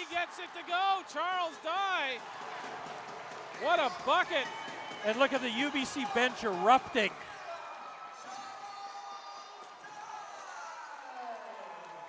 he 0.00 0.14
gets 0.14 0.38
it 0.38 0.48
to 0.56 0.66
go. 0.66 1.02
Charles 1.12 1.56
Dye. 1.62 2.18
What 3.62 3.78
a 3.78 3.90
bucket. 4.06 4.46
And 5.04 5.18
look 5.18 5.32
at 5.32 5.42
the 5.42 5.48
UBC 5.48 6.14
bench 6.14 6.44
erupting. 6.44 7.10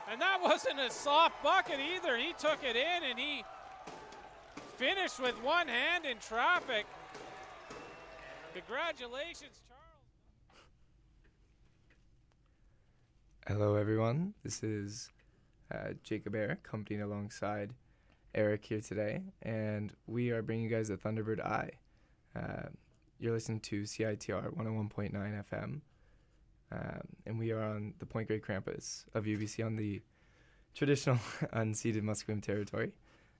And 0.09 0.19
that 0.19 0.41
wasn't 0.41 0.79
a 0.79 0.89
soft 0.89 1.41
bucket 1.41 1.79
either. 1.79 2.17
He 2.17 2.33
took 2.37 2.63
it 2.63 2.75
in 2.75 3.09
and 3.09 3.17
he 3.17 3.43
finished 4.77 5.21
with 5.21 5.41
one 5.41 5.67
hand 5.67 6.05
in 6.05 6.17
traffic. 6.17 6.85
Congratulations, 8.53 9.61
Charles. 9.69 9.81
Hello, 13.47 13.75
everyone. 13.75 14.33
This 14.43 14.63
is 14.63 15.09
uh, 15.71 15.93
Jacob 16.03 16.35
Aere, 16.35 16.51
accompanied 16.51 17.01
alongside 17.01 17.73
Eric 18.33 18.65
here 18.65 18.81
today, 18.81 19.21
and 19.41 19.93
we 20.07 20.31
are 20.31 20.41
bringing 20.41 20.65
you 20.65 20.69
guys 20.69 20.87
the 20.87 20.97
Thunderbird 20.97 21.39
Eye. 21.39 21.71
Uh, 22.35 22.69
you're 23.19 23.33
listening 23.33 23.59
to 23.61 23.83
CITR 23.83 24.55
101.9 24.55 25.11
FM, 25.13 25.81
um, 26.71 27.01
and 27.25 27.37
we 27.37 27.51
are 27.51 27.61
on 27.61 27.93
the 27.99 28.05
Point 28.05 28.27
Grey 28.27 28.39
campus 28.39 29.05
of 29.13 29.25
UBC 29.25 29.65
on 29.65 29.75
the 29.75 30.01
traditional 30.73 31.17
unceded 31.53 32.01
Musqueam 32.01 32.41
territory. 32.41 32.93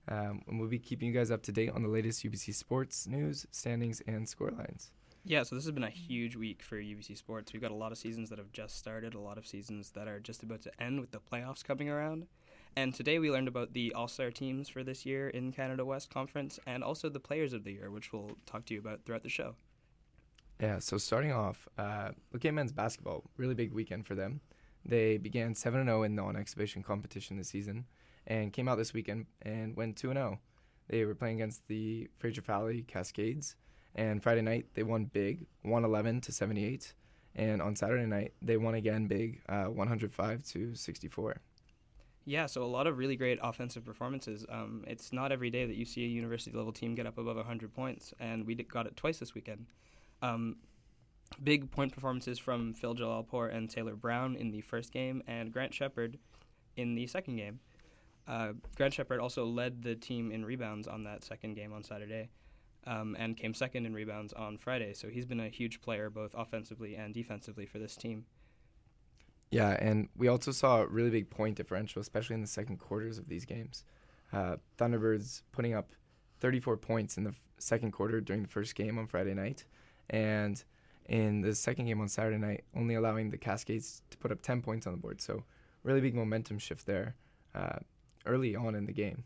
Um, 0.08 0.42
and 0.48 0.58
we'll 0.58 0.68
be 0.68 0.78
keeping 0.78 1.08
you 1.08 1.14
guys 1.14 1.30
up 1.30 1.42
to 1.44 1.52
date 1.52 1.70
on 1.70 1.82
the 1.82 1.88
latest 1.88 2.24
UBC 2.24 2.54
sports 2.54 3.06
news, 3.06 3.46
standings, 3.50 4.02
and 4.06 4.26
scorelines. 4.26 4.90
Yeah, 5.24 5.44
so 5.44 5.54
this 5.54 5.64
has 5.64 5.72
been 5.72 5.84
a 5.84 5.90
huge 5.90 6.34
week 6.34 6.62
for 6.62 6.76
UBC 6.76 7.16
sports. 7.16 7.52
We've 7.52 7.62
got 7.62 7.70
a 7.70 7.76
lot 7.76 7.92
of 7.92 7.98
seasons 7.98 8.28
that 8.30 8.38
have 8.38 8.50
just 8.50 8.76
started, 8.76 9.14
a 9.14 9.20
lot 9.20 9.38
of 9.38 9.46
seasons 9.46 9.90
that 9.90 10.08
are 10.08 10.18
just 10.18 10.42
about 10.42 10.62
to 10.62 10.82
end 10.82 10.98
with 11.00 11.12
the 11.12 11.20
playoffs 11.20 11.62
coming 11.62 11.88
around. 11.88 12.26
And 12.74 12.92
today 12.92 13.20
we 13.20 13.30
learned 13.30 13.46
about 13.46 13.72
the 13.72 13.92
All 13.94 14.08
Star 14.08 14.32
teams 14.32 14.68
for 14.68 14.82
this 14.82 15.06
year 15.06 15.28
in 15.28 15.52
Canada 15.52 15.84
West 15.84 16.10
Conference 16.10 16.58
and 16.66 16.82
also 16.82 17.08
the 17.08 17.20
players 17.20 17.52
of 17.52 17.62
the 17.62 17.72
year, 17.72 17.88
which 17.88 18.12
we'll 18.12 18.32
talk 18.46 18.64
to 18.66 18.74
you 18.74 18.80
about 18.80 19.04
throughout 19.04 19.22
the 19.22 19.28
show. 19.28 19.54
Yeah, 20.60 20.80
so 20.80 20.98
starting 20.98 21.32
off, 21.32 21.68
uh, 21.78 22.10
at 22.34 22.54
men's 22.54 22.72
basketball. 22.72 23.24
Really 23.36 23.54
big 23.54 23.72
weekend 23.72 24.06
for 24.06 24.16
them. 24.16 24.40
They 24.84 25.18
began 25.18 25.54
7 25.54 25.84
0 25.84 26.02
in 26.02 26.16
non 26.16 26.34
exhibition 26.34 26.82
competition 26.82 27.36
this 27.36 27.48
season 27.48 27.86
and 28.26 28.52
came 28.52 28.68
out 28.68 28.78
this 28.78 28.92
weekend 28.92 29.26
and 29.42 29.76
went 29.76 29.96
2 29.96 30.12
0. 30.12 30.40
They 30.88 31.04
were 31.04 31.14
playing 31.14 31.36
against 31.36 31.68
the 31.68 32.08
Fraser 32.18 32.40
Valley 32.40 32.82
Cascades, 32.88 33.54
and 33.94 34.22
Friday 34.22 34.42
night 34.42 34.66
they 34.74 34.82
won 34.82 35.04
big, 35.04 35.46
111 35.62 36.20
to 36.22 36.32
78. 36.32 36.94
And 37.34 37.62
on 37.62 37.76
Saturday 37.76 38.06
night 38.06 38.32
they 38.42 38.56
won 38.56 38.74
again 38.74 39.06
big, 39.06 39.40
uh, 39.48 39.64
105 39.64 40.42
to 40.44 40.74
64. 40.74 41.40
Yeah, 42.24 42.46
so 42.46 42.62
a 42.62 42.66
lot 42.66 42.86
of 42.86 42.98
really 42.98 43.16
great 43.16 43.38
offensive 43.42 43.84
performances. 43.84 44.46
Um, 44.48 44.84
it's 44.86 45.12
not 45.12 45.32
every 45.32 45.50
day 45.50 45.66
that 45.66 45.74
you 45.74 45.84
see 45.84 46.04
a 46.04 46.08
university 46.08 46.56
level 46.56 46.72
team 46.72 46.94
get 46.94 47.06
up 47.06 47.18
above 47.18 47.36
100 47.36 47.74
points, 47.74 48.14
and 48.20 48.46
we 48.46 48.54
got 48.54 48.86
it 48.86 48.96
twice 48.96 49.18
this 49.18 49.34
weekend. 49.34 49.66
Um, 50.20 50.56
big 51.42 51.70
point 51.70 51.92
performances 51.92 52.38
from 52.38 52.74
Phil 52.74 52.94
Jalalpour 52.94 53.52
and 53.52 53.68
Taylor 53.68 53.96
Brown 53.96 54.36
in 54.36 54.52
the 54.52 54.60
first 54.60 54.92
game, 54.92 55.22
and 55.26 55.52
Grant 55.52 55.74
Shepard 55.74 56.18
in 56.76 56.94
the 56.94 57.08
second 57.08 57.36
game. 57.36 57.58
Uh, 58.28 58.52
Grant 58.76 58.94
Shepard 58.94 59.18
also 59.18 59.44
led 59.44 59.82
the 59.82 59.96
team 59.96 60.30
in 60.30 60.44
rebounds 60.44 60.86
on 60.86 61.02
that 61.04 61.24
second 61.24 61.54
game 61.54 61.72
on 61.72 61.82
Saturday, 61.82 62.28
um, 62.86 63.16
and 63.18 63.36
came 63.36 63.54
second 63.54 63.86
in 63.86 63.94
rebounds 63.94 64.32
on 64.32 64.58
Friday. 64.58 64.92
So 64.94 65.08
he's 65.08 65.24
been 65.24 65.40
a 65.40 65.48
huge 65.48 65.80
player 65.80 66.10
both 66.10 66.34
offensively 66.36 66.94
and 66.94 67.14
defensively 67.14 67.66
for 67.66 67.78
this 67.78 67.96
team. 67.96 68.26
Yeah, 69.50 69.76
and 69.78 70.08
we 70.16 70.28
also 70.28 70.50
saw 70.50 70.80
a 70.80 70.86
really 70.86 71.10
big 71.10 71.28
point 71.28 71.56
differential, 71.56 72.00
especially 72.00 72.34
in 72.34 72.40
the 72.40 72.46
second 72.46 72.78
quarters 72.78 73.18
of 73.18 73.28
these 73.28 73.44
games. 73.44 73.84
Uh, 74.32 74.56
Thunderbirds 74.78 75.42
putting 75.52 75.74
up 75.74 75.92
34 76.40 76.78
points 76.78 77.18
in 77.18 77.24
the 77.24 77.30
f- 77.30 77.40
second 77.58 77.92
quarter 77.92 78.20
during 78.22 78.42
the 78.42 78.48
first 78.48 78.74
game 78.74 78.98
on 78.98 79.06
Friday 79.06 79.34
night, 79.34 79.66
and 80.08 80.64
in 81.04 81.42
the 81.42 81.54
second 81.54 81.84
game 81.84 82.00
on 82.00 82.08
Saturday 82.08 82.38
night, 82.38 82.64
only 82.74 82.94
allowing 82.94 83.28
the 83.28 83.36
Cascades 83.36 84.00
to 84.08 84.16
put 84.16 84.32
up 84.32 84.40
10 84.40 84.62
points 84.62 84.86
on 84.86 84.94
the 84.94 84.98
board. 84.98 85.20
So, 85.20 85.44
really 85.82 86.00
big 86.00 86.14
momentum 86.14 86.58
shift 86.58 86.86
there 86.86 87.14
uh, 87.54 87.80
early 88.24 88.56
on 88.56 88.74
in 88.74 88.86
the 88.86 88.92
game. 88.92 89.24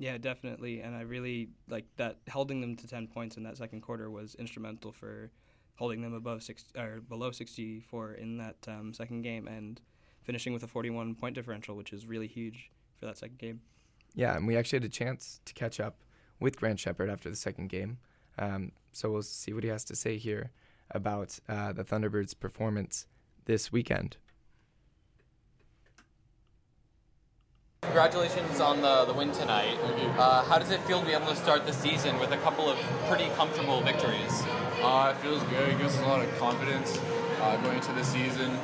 Yeah, 0.00 0.16
definitely. 0.16 0.80
And 0.80 0.96
I 0.96 1.02
really 1.02 1.50
like 1.68 1.84
that 1.98 2.16
holding 2.30 2.62
them 2.62 2.74
to 2.74 2.88
10 2.88 3.08
points 3.08 3.36
in 3.36 3.42
that 3.42 3.58
second 3.58 3.82
quarter 3.82 4.10
was 4.10 4.34
instrumental 4.36 4.92
for 4.92 5.30
holding 5.74 6.00
them 6.00 6.14
above 6.14 6.42
six 6.42 6.64
or 6.74 7.02
below 7.06 7.30
64 7.30 8.14
in 8.14 8.38
that 8.38 8.56
um, 8.66 8.94
second 8.94 9.20
game 9.20 9.46
and 9.46 9.78
finishing 10.22 10.54
with 10.54 10.62
a 10.62 10.66
41 10.66 11.16
point 11.16 11.34
differential, 11.34 11.76
which 11.76 11.92
is 11.92 12.06
really 12.06 12.26
huge 12.26 12.70
for 12.98 13.04
that 13.04 13.18
second 13.18 13.36
game. 13.36 13.60
Yeah, 14.14 14.34
and 14.34 14.46
we 14.46 14.56
actually 14.56 14.78
had 14.78 14.84
a 14.84 14.88
chance 14.88 15.42
to 15.44 15.52
catch 15.52 15.78
up 15.78 16.02
with 16.40 16.56
Grant 16.56 16.80
Shepard 16.80 17.10
after 17.10 17.28
the 17.28 17.36
second 17.36 17.68
game. 17.68 17.98
Um, 18.38 18.72
so 18.92 19.10
we'll 19.10 19.20
see 19.20 19.52
what 19.52 19.64
he 19.64 19.68
has 19.68 19.84
to 19.84 19.94
say 19.94 20.16
here 20.16 20.50
about 20.92 21.38
uh, 21.46 21.74
the 21.74 21.84
Thunderbirds' 21.84 22.38
performance 22.40 23.06
this 23.44 23.70
weekend. 23.70 24.16
Congratulations 27.90 28.60
on 28.60 28.82
the, 28.82 29.04
the 29.06 29.12
win 29.12 29.32
tonight. 29.32 29.76
Uh, 30.16 30.44
how 30.44 30.58
does 30.58 30.70
it 30.70 30.80
feel 30.82 31.00
to 31.00 31.06
be 31.06 31.12
able 31.12 31.26
to 31.26 31.34
start 31.34 31.66
the 31.66 31.72
season 31.72 32.18
with 32.20 32.30
a 32.30 32.36
couple 32.36 32.68
of 32.68 32.78
pretty 33.08 33.28
comfortable 33.30 33.80
victories? 33.80 34.44
Uh, 34.80 35.12
it 35.12 35.20
feels 35.20 35.42
good. 35.44 35.70
It 35.70 35.78
gives 35.78 35.96
us 35.96 36.00
a 36.02 36.06
lot 36.06 36.22
of 36.22 36.38
confidence 36.38 37.00
uh, 37.40 37.56
going 37.62 37.78
into 37.78 37.92
the 37.92 38.04
season. 38.04 38.56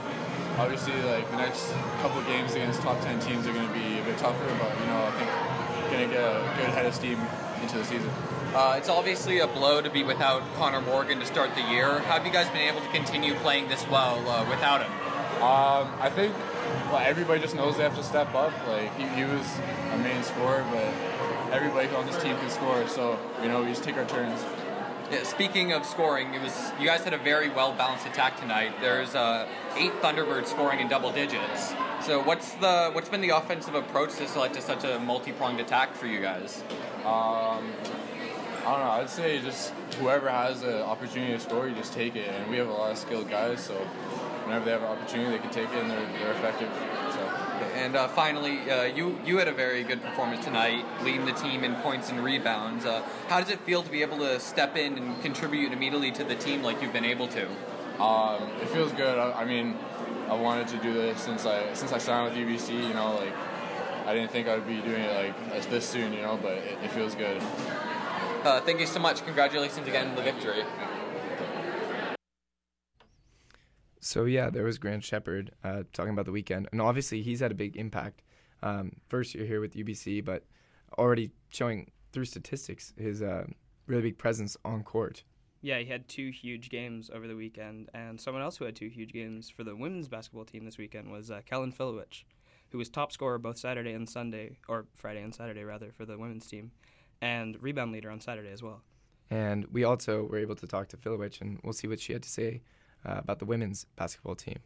Obviously, 0.58 0.94
like 1.02 1.28
the 1.30 1.38
next 1.38 1.72
couple 2.02 2.20
of 2.20 2.26
games 2.26 2.54
against 2.54 2.82
top 2.82 3.00
10 3.00 3.18
teams 3.20 3.48
are 3.48 3.52
going 3.52 3.66
to 3.66 3.74
be 3.74 3.98
a 3.98 4.04
bit 4.04 4.16
tougher, 4.16 4.46
but 4.60 4.78
you 4.78 4.86
know 4.86 5.04
I 5.04 5.10
think 5.18 5.90
going 5.90 6.08
to 6.08 6.14
get 6.14 6.22
a 6.22 6.40
good 6.56 6.70
head 6.70 6.86
of 6.86 6.94
steam 6.94 7.18
into 7.62 7.78
the 7.78 7.84
season. 7.84 8.10
Uh, 8.54 8.76
it's 8.78 8.88
obviously 8.88 9.40
a 9.40 9.46
blow 9.46 9.80
to 9.80 9.90
be 9.90 10.04
without 10.04 10.42
Connor 10.54 10.82
Morgan 10.82 11.18
to 11.18 11.26
start 11.26 11.54
the 11.56 11.62
year. 11.62 11.98
How 12.00 12.14
have 12.14 12.26
you 12.26 12.32
guys 12.32 12.48
been 12.50 12.68
able 12.68 12.80
to 12.80 12.88
continue 12.88 13.34
playing 13.34 13.68
this 13.68 13.84
well 13.88 14.28
uh, 14.28 14.48
without 14.48 14.82
him? 14.82 14.92
Um, 15.36 15.92
I 16.00 16.10
think 16.10 16.34
well, 16.90 17.02
everybody 17.04 17.40
just 17.40 17.54
knows 17.54 17.76
they 17.76 17.82
have 17.82 17.96
to 17.96 18.02
step 18.02 18.34
up. 18.34 18.52
Like 18.66 18.94
he, 18.96 19.06
he 19.08 19.24
was 19.24 19.46
a 19.92 19.98
main 19.98 20.22
scorer, 20.22 20.64
but 20.70 21.52
everybody 21.52 21.88
on 21.94 22.06
this 22.06 22.20
team 22.22 22.36
can 22.38 22.48
score. 22.48 22.88
So 22.88 23.18
you 23.42 23.48
know 23.48 23.62
we 23.62 23.68
just 23.68 23.84
take 23.84 23.96
our 23.96 24.06
turns. 24.06 24.42
Yeah, 25.10 25.22
speaking 25.22 25.72
of 25.72 25.84
scoring, 25.84 26.34
it 26.34 26.42
was 26.42 26.72
you 26.80 26.86
guys 26.86 27.04
had 27.04 27.12
a 27.12 27.18
very 27.18 27.50
well 27.50 27.72
balanced 27.72 28.06
attack 28.06 28.40
tonight. 28.40 28.72
There's 28.80 29.14
uh, 29.14 29.46
eight 29.76 29.92
Thunderbirds 30.00 30.46
scoring 30.46 30.80
in 30.80 30.88
double 30.88 31.12
digits. 31.12 31.74
So 32.00 32.22
what's 32.22 32.52
the 32.54 32.90
what's 32.92 33.08
been 33.08 33.20
the 33.20 33.30
offensive 33.30 33.74
approach 33.74 34.16
to 34.16 34.38
led 34.38 34.54
to 34.54 34.62
such 34.62 34.84
a 34.84 34.98
multi 34.98 35.32
pronged 35.32 35.60
attack 35.60 35.94
for 35.94 36.06
you 36.06 36.20
guys? 36.20 36.62
Um, 37.04 37.72
I 38.66 38.70
don't 38.72 38.80
know. 38.80 38.90
I'd 38.90 39.10
say 39.10 39.40
just 39.40 39.72
whoever 40.00 40.28
has 40.28 40.62
an 40.62 40.82
opportunity 40.82 41.32
to 41.34 41.40
score, 41.40 41.68
you 41.68 41.74
just 41.76 41.92
take 41.92 42.16
it. 42.16 42.28
And 42.28 42.50
we 42.50 42.56
have 42.56 42.68
a 42.68 42.72
lot 42.72 42.90
of 42.90 42.98
skilled 42.98 43.30
guys, 43.30 43.62
so 43.62 43.86
whenever 44.46 44.64
they 44.64 44.70
have 44.70 44.82
an 44.82 44.88
opportunity, 44.88 45.30
they 45.30 45.38
can 45.38 45.50
take 45.50 45.68
it, 45.68 45.78
and 45.78 45.90
they're, 45.90 46.06
they're 46.18 46.32
effective. 46.32 46.70
So. 47.12 47.20
And 47.74 47.96
uh, 47.96 48.08
finally, 48.08 48.70
uh, 48.70 48.84
you 48.84 49.18
you 49.24 49.38
had 49.38 49.48
a 49.48 49.52
very 49.52 49.82
good 49.82 50.02
performance 50.02 50.44
tonight, 50.44 50.84
leading 51.02 51.26
the 51.26 51.32
team 51.32 51.64
in 51.64 51.74
points 51.76 52.10
and 52.10 52.22
rebounds. 52.22 52.86
Uh, 52.86 53.02
how 53.28 53.40
does 53.40 53.50
it 53.50 53.60
feel 53.60 53.82
to 53.82 53.90
be 53.90 54.02
able 54.02 54.18
to 54.18 54.38
step 54.38 54.76
in 54.76 54.96
and 54.96 55.20
contribute 55.22 55.72
immediately 55.72 56.12
to 56.12 56.24
the 56.24 56.36
team 56.36 56.62
like 56.62 56.80
you've 56.80 56.92
been 56.92 57.04
able 57.04 57.28
to? 57.28 57.46
Um, 58.00 58.50
it 58.60 58.68
feels 58.68 58.92
good. 58.92 59.18
I, 59.18 59.42
I 59.42 59.44
mean, 59.44 59.76
I 60.28 60.34
wanted 60.34 60.68
to 60.68 60.76
do 60.78 60.92
this 60.92 61.20
since 61.20 61.44
I 61.44 61.72
since 61.74 61.92
I 61.92 61.98
signed 61.98 62.32
with 62.32 62.46
UBC. 62.46 62.88
You 62.88 62.94
know, 62.94 63.16
like 63.16 63.34
I 64.06 64.14
didn't 64.14 64.30
think 64.30 64.48
I'd 64.48 64.66
be 64.66 64.80
doing 64.80 65.02
it 65.02 65.34
like 65.50 65.70
this 65.70 65.88
soon. 65.88 66.12
You 66.12 66.22
know, 66.22 66.38
but 66.40 66.52
it, 66.52 66.78
it 66.84 66.90
feels 66.92 67.14
good. 67.14 67.42
Uh, 68.44 68.60
thank 68.60 68.78
you 68.78 68.86
so 68.86 69.00
much. 69.00 69.24
Congratulations 69.24 69.88
again 69.88 70.08
on 70.08 70.14
the 70.14 70.22
victory. 70.22 70.62
So 74.06 74.24
yeah, 74.24 74.50
there 74.50 74.62
was 74.62 74.78
Grant 74.78 75.02
Shepard 75.02 75.50
uh, 75.64 75.82
talking 75.92 76.12
about 76.12 76.26
the 76.26 76.32
weekend, 76.32 76.68
and 76.70 76.80
obviously 76.80 77.22
he's 77.22 77.40
had 77.40 77.50
a 77.50 77.56
big 77.56 77.76
impact. 77.76 78.22
Um, 78.62 78.92
first 79.08 79.34
year 79.34 79.44
here 79.44 79.60
with 79.60 79.74
UBC, 79.74 80.24
but 80.24 80.44
already 80.96 81.32
showing 81.50 81.90
through 82.12 82.26
statistics 82.26 82.94
his 82.96 83.20
uh, 83.20 83.46
really 83.88 84.02
big 84.02 84.16
presence 84.16 84.56
on 84.64 84.84
court. 84.84 85.24
Yeah, 85.60 85.80
he 85.80 85.86
had 85.86 86.06
two 86.06 86.30
huge 86.30 86.70
games 86.70 87.10
over 87.12 87.26
the 87.26 87.34
weekend, 87.34 87.90
and 87.94 88.20
someone 88.20 88.44
else 88.44 88.56
who 88.56 88.64
had 88.64 88.76
two 88.76 88.86
huge 88.86 89.12
games 89.12 89.50
for 89.50 89.64
the 89.64 89.74
women's 89.74 90.06
basketball 90.06 90.44
team 90.44 90.64
this 90.64 90.78
weekend 90.78 91.10
was 91.10 91.32
uh, 91.32 91.40
Kellen 91.44 91.72
Filewich, 91.72 92.22
who 92.70 92.78
was 92.78 92.88
top 92.88 93.10
scorer 93.10 93.38
both 93.38 93.58
Saturday 93.58 93.92
and 93.92 94.08
Sunday, 94.08 94.58
or 94.68 94.86
Friday 94.94 95.22
and 95.22 95.34
Saturday 95.34 95.64
rather, 95.64 95.90
for 95.90 96.06
the 96.06 96.16
women's 96.16 96.46
team, 96.46 96.70
and 97.20 97.60
rebound 97.60 97.90
leader 97.90 98.12
on 98.12 98.20
Saturday 98.20 98.52
as 98.52 98.62
well. 98.62 98.82
And 99.30 99.66
we 99.72 99.82
also 99.82 100.22
were 100.22 100.38
able 100.38 100.54
to 100.54 100.66
talk 100.68 100.86
to 100.90 100.96
Filewich, 100.96 101.40
and 101.40 101.58
we'll 101.64 101.72
see 101.72 101.88
what 101.88 101.98
she 101.98 102.12
had 102.12 102.22
to 102.22 102.30
say 102.30 102.62
uh, 103.06 103.18
about 103.18 103.38
the 103.38 103.44
women's 103.44 103.86
basketball 103.96 104.34
team. 104.34 104.58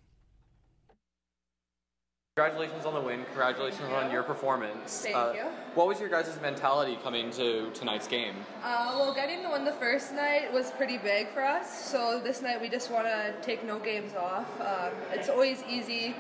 Congratulations 2.37 2.87
on 2.87 2.95
the 2.95 3.01
win. 3.01 3.25
Congratulations 3.27 3.91
on 3.93 4.11
your 4.11 4.23
performance. 4.23 5.03
Thank 5.03 5.15
uh, 5.15 5.33
you. 5.35 5.43
What 5.75 5.89
was 5.89 6.01
your 6.01 6.09
guys' 6.09 6.39
mentality 6.41 6.97
coming 7.03 7.31
to 7.33 7.71
tonight's 7.75 8.07
game? 8.07 8.35
Uh, 8.63 8.95
well, 8.97 9.13
getting 9.13 9.43
the 9.43 9.51
win 9.51 9.65
the 9.65 9.73
first 9.73 10.15
night 10.15 10.51
was 10.51 10.71
pretty 10.71 10.97
big 10.97 11.29
for 11.35 11.43
us. 11.43 11.85
So 11.91 12.19
this 12.25 12.41
night 12.41 12.59
we 12.61 12.71
just 12.71 12.91
want 12.91 13.07
to 13.07 13.35
take 13.43 13.63
no 13.67 13.79
games 13.79 14.15
off. 14.15 14.49
Um, 14.61 14.93
it's 15.13 15.29
always 15.29 15.63
easy 15.69 16.17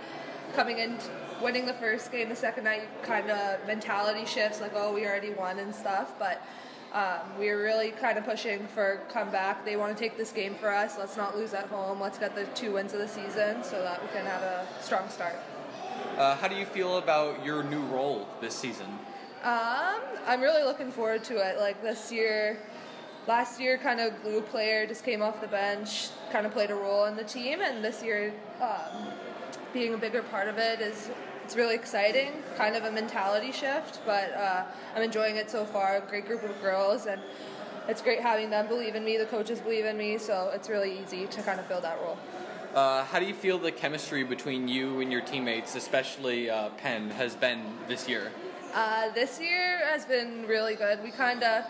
coming 0.54 0.78
in 0.78 0.98
winning 1.40 1.64
the 1.64 1.74
first 1.74 2.12
game, 2.12 2.28
the 2.28 2.36
second 2.36 2.64
night 2.64 3.02
kind 3.02 3.30
of 3.30 3.66
mentality 3.66 4.26
shifts, 4.26 4.60
like 4.60 4.72
oh 4.74 4.92
we 4.92 5.06
already 5.06 5.32
won 5.32 5.58
and 5.58 5.74
stuff. 5.74 6.18
But 6.18 6.42
um, 6.92 7.38
we 7.38 7.48
are 7.50 7.58
really 7.58 7.92
kind 7.92 8.18
of 8.18 8.24
pushing 8.24 8.66
for 8.68 9.00
comeback. 9.08 9.64
They 9.64 9.76
want 9.76 9.96
to 9.96 10.02
take 10.02 10.16
this 10.16 10.32
game 10.32 10.56
for 10.56 10.70
us. 10.70 10.98
Let's 10.98 11.16
not 11.16 11.36
lose 11.36 11.54
at 11.54 11.66
home. 11.66 12.00
Let's 12.00 12.18
get 12.18 12.34
the 12.34 12.46
two 12.46 12.72
wins 12.72 12.92
of 12.92 12.98
the 12.98 13.06
season 13.06 13.62
so 13.62 13.80
that 13.82 14.02
we 14.02 14.08
can 14.08 14.26
have 14.26 14.42
a 14.42 14.66
strong 14.80 15.08
start. 15.08 15.36
Uh, 16.18 16.34
how 16.36 16.48
do 16.48 16.56
you 16.56 16.66
feel 16.66 16.98
about 16.98 17.44
your 17.44 17.62
new 17.62 17.82
role 17.82 18.26
this 18.40 18.54
season? 18.54 18.86
Um, 19.42 20.00
I'm 20.26 20.40
really 20.40 20.64
looking 20.64 20.90
forward 20.90 21.22
to 21.24 21.36
it. 21.36 21.58
Like 21.58 21.80
this 21.80 22.10
year, 22.10 22.58
last 23.28 23.60
year, 23.60 23.78
kind 23.78 24.00
of 24.00 24.20
glue 24.22 24.40
player 24.40 24.86
just 24.86 25.04
came 25.04 25.22
off 25.22 25.40
the 25.40 25.46
bench, 25.46 26.08
kind 26.32 26.44
of 26.44 26.52
played 26.52 26.70
a 26.70 26.74
role 26.74 27.04
in 27.04 27.16
the 27.16 27.24
team, 27.24 27.60
and 27.60 27.84
this 27.84 28.02
year, 28.02 28.34
um, 28.60 29.06
being 29.72 29.94
a 29.94 29.96
bigger 29.96 30.22
part 30.22 30.48
of 30.48 30.58
it 30.58 30.80
is 30.80 31.10
it's 31.50 31.56
really 31.56 31.74
exciting. 31.74 32.30
Kind 32.56 32.76
of 32.76 32.84
a 32.84 32.92
mentality 32.92 33.50
shift, 33.50 33.98
but 34.06 34.32
uh, 34.34 34.62
I'm 34.94 35.02
enjoying 35.02 35.34
it 35.34 35.50
so 35.50 35.64
far. 35.64 35.98
Great 35.98 36.24
group 36.24 36.44
of 36.44 36.62
girls, 36.62 37.06
and 37.06 37.20
it's 37.88 38.00
great 38.00 38.20
having 38.20 38.50
them 38.50 38.68
believe 38.68 38.94
in 38.94 39.04
me. 39.04 39.16
The 39.16 39.26
coaches 39.26 39.58
believe 39.58 39.84
in 39.84 39.98
me, 39.98 40.16
so 40.16 40.52
it's 40.54 40.68
really 40.68 41.00
easy 41.00 41.26
to 41.26 41.42
kind 41.42 41.58
of 41.58 41.66
fill 41.66 41.80
that 41.80 41.98
role. 42.02 42.16
Uh, 42.72 43.02
how 43.02 43.18
do 43.18 43.26
you 43.26 43.34
feel 43.34 43.58
the 43.58 43.72
chemistry 43.72 44.22
between 44.22 44.68
you 44.68 45.00
and 45.00 45.10
your 45.10 45.22
teammates, 45.22 45.74
especially 45.74 46.48
uh, 46.48 46.68
Penn, 46.76 47.10
has 47.10 47.34
been 47.34 47.64
this 47.88 48.08
year? 48.08 48.30
Uh, 48.72 49.10
this 49.10 49.40
year 49.40 49.80
has 49.90 50.04
been 50.04 50.46
really 50.46 50.76
good. 50.76 51.02
We 51.02 51.10
kind 51.10 51.42
of 51.42 51.64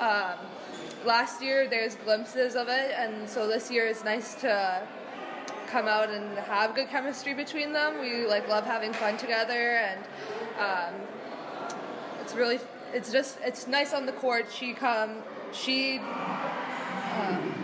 um, 0.00 0.44
last 1.04 1.40
year 1.40 1.68
there's 1.68 1.94
glimpses 1.94 2.56
of 2.56 2.66
it, 2.66 2.90
and 2.98 3.30
so 3.30 3.46
this 3.46 3.70
year 3.70 3.86
it's 3.86 4.02
nice 4.02 4.34
to 4.40 4.82
come 5.66 5.86
out 5.86 6.10
and 6.10 6.38
have 6.38 6.74
good 6.74 6.88
chemistry 6.88 7.34
between 7.34 7.72
them. 7.72 8.00
We 8.00 8.26
like 8.26 8.48
love 8.48 8.64
having 8.64 8.92
fun 8.92 9.16
together, 9.16 9.76
and 9.76 10.00
um, 10.58 10.94
it's 12.20 12.34
really 12.34 12.60
it's 12.92 13.10
just 13.10 13.38
it's 13.42 13.66
nice 13.66 13.92
on 13.92 14.06
the 14.06 14.12
court. 14.12 14.46
She 14.52 14.72
come 14.72 15.22
she. 15.52 15.98
Um, 15.98 17.54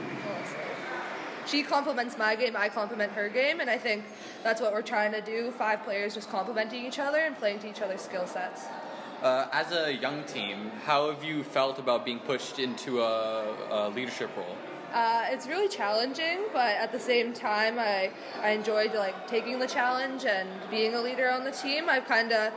she 1.46 1.64
complements 1.64 2.16
my 2.16 2.36
game, 2.36 2.56
I 2.56 2.68
complement 2.68 3.10
her 3.12 3.28
game, 3.28 3.58
and 3.58 3.68
I 3.68 3.76
think 3.76 4.04
that's 4.44 4.60
what 4.60 4.72
we're 4.72 4.82
trying 4.82 5.10
to 5.12 5.20
do. 5.20 5.50
Five 5.50 5.82
players 5.82 6.14
just 6.14 6.30
complementing 6.30 6.86
each 6.86 7.00
other 7.00 7.18
and 7.18 7.36
playing 7.36 7.58
to 7.60 7.68
each 7.68 7.82
other's 7.82 8.02
skill 8.02 8.26
sets. 8.26 8.66
Uh, 9.20 9.48
as 9.52 9.72
a 9.72 9.92
young 9.92 10.22
team, 10.24 10.70
how 10.84 11.10
have 11.10 11.24
you 11.24 11.42
felt 11.42 11.78
about 11.78 12.04
being 12.04 12.20
pushed 12.20 12.58
into 12.58 13.02
a, 13.02 13.54
a 13.70 13.88
leadership 13.90 14.30
role? 14.36 14.56
Uh, 14.92 15.26
it's 15.28 15.46
really 15.46 15.68
challenging, 15.68 16.40
but 16.52 16.74
at 16.76 16.90
the 16.90 16.98
same 16.98 17.32
time, 17.32 17.78
I 17.78 18.10
I 18.42 18.50
enjoyed 18.50 18.94
like 18.94 19.28
taking 19.28 19.58
the 19.58 19.66
challenge 19.66 20.24
and 20.24 20.48
being 20.70 20.94
a 20.94 21.00
leader 21.00 21.30
on 21.30 21.44
the 21.44 21.52
team. 21.52 21.88
I've 21.88 22.06
kind 22.06 22.32
of 22.32 22.52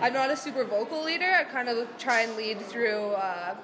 I'm 0.00 0.12
not 0.12 0.30
a 0.30 0.36
super 0.36 0.64
vocal 0.64 1.02
leader. 1.02 1.30
I 1.32 1.44
kind 1.44 1.68
of 1.68 1.88
try 1.98 2.22
and 2.22 2.36
lead 2.36 2.60
through. 2.60 3.12
Uh, 3.12 3.56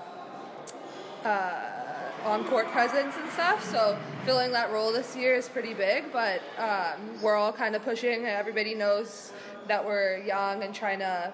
uh, 1.24 1.80
on 2.24 2.44
court 2.44 2.66
presence 2.68 3.14
and 3.16 3.30
stuff. 3.30 3.64
So 3.70 3.98
filling 4.24 4.52
that 4.52 4.70
role 4.70 4.92
this 4.92 5.16
year 5.16 5.34
is 5.34 5.48
pretty 5.48 5.74
big, 5.74 6.12
but 6.12 6.40
um, 6.58 7.20
we're 7.22 7.34
all 7.34 7.52
kind 7.52 7.74
of 7.74 7.82
pushing. 7.82 8.26
Everybody 8.26 8.74
knows 8.74 9.32
that 9.68 9.84
we're 9.84 10.18
young 10.18 10.62
and 10.62 10.74
trying 10.74 11.00
to. 11.00 11.32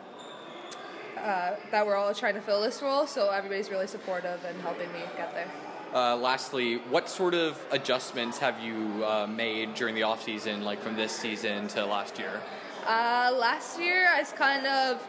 Uh, 1.19 1.57
that 1.71 1.85
we're 1.85 1.97
all 1.97 2.13
trying 2.15 2.35
to 2.35 2.43
fill 2.43 2.61
this 2.61 2.83
role, 2.83 3.07
so 3.07 3.31
everybody's 3.31 3.71
really 3.71 3.87
supportive 3.87 4.39
and 4.45 4.61
helping 4.61 4.93
me 4.93 5.01
get 5.17 5.33
there. 5.33 5.51
Uh, 5.95 6.17
lastly, 6.17 6.77
what 6.91 7.09
sort 7.09 7.33
of 7.33 7.59
adjustments 7.71 8.39
have 8.39 8.61
you 8.61 9.05
uh, 9.05 9.27
made 9.27 9.75
during 9.75 9.95
the 9.95 10.03
off 10.03 10.23
season, 10.23 10.63
like 10.63 10.81
from 10.83 10.95
this 10.95 11.13
season 11.13 11.69
to 11.69 11.85
last 11.87 12.19
year? 12.19 12.41
Uh, 12.87 13.35
last 13.37 13.81
year, 13.81 14.07
I 14.09 14.23
kind 14.25 14.67
of 14.67 15.03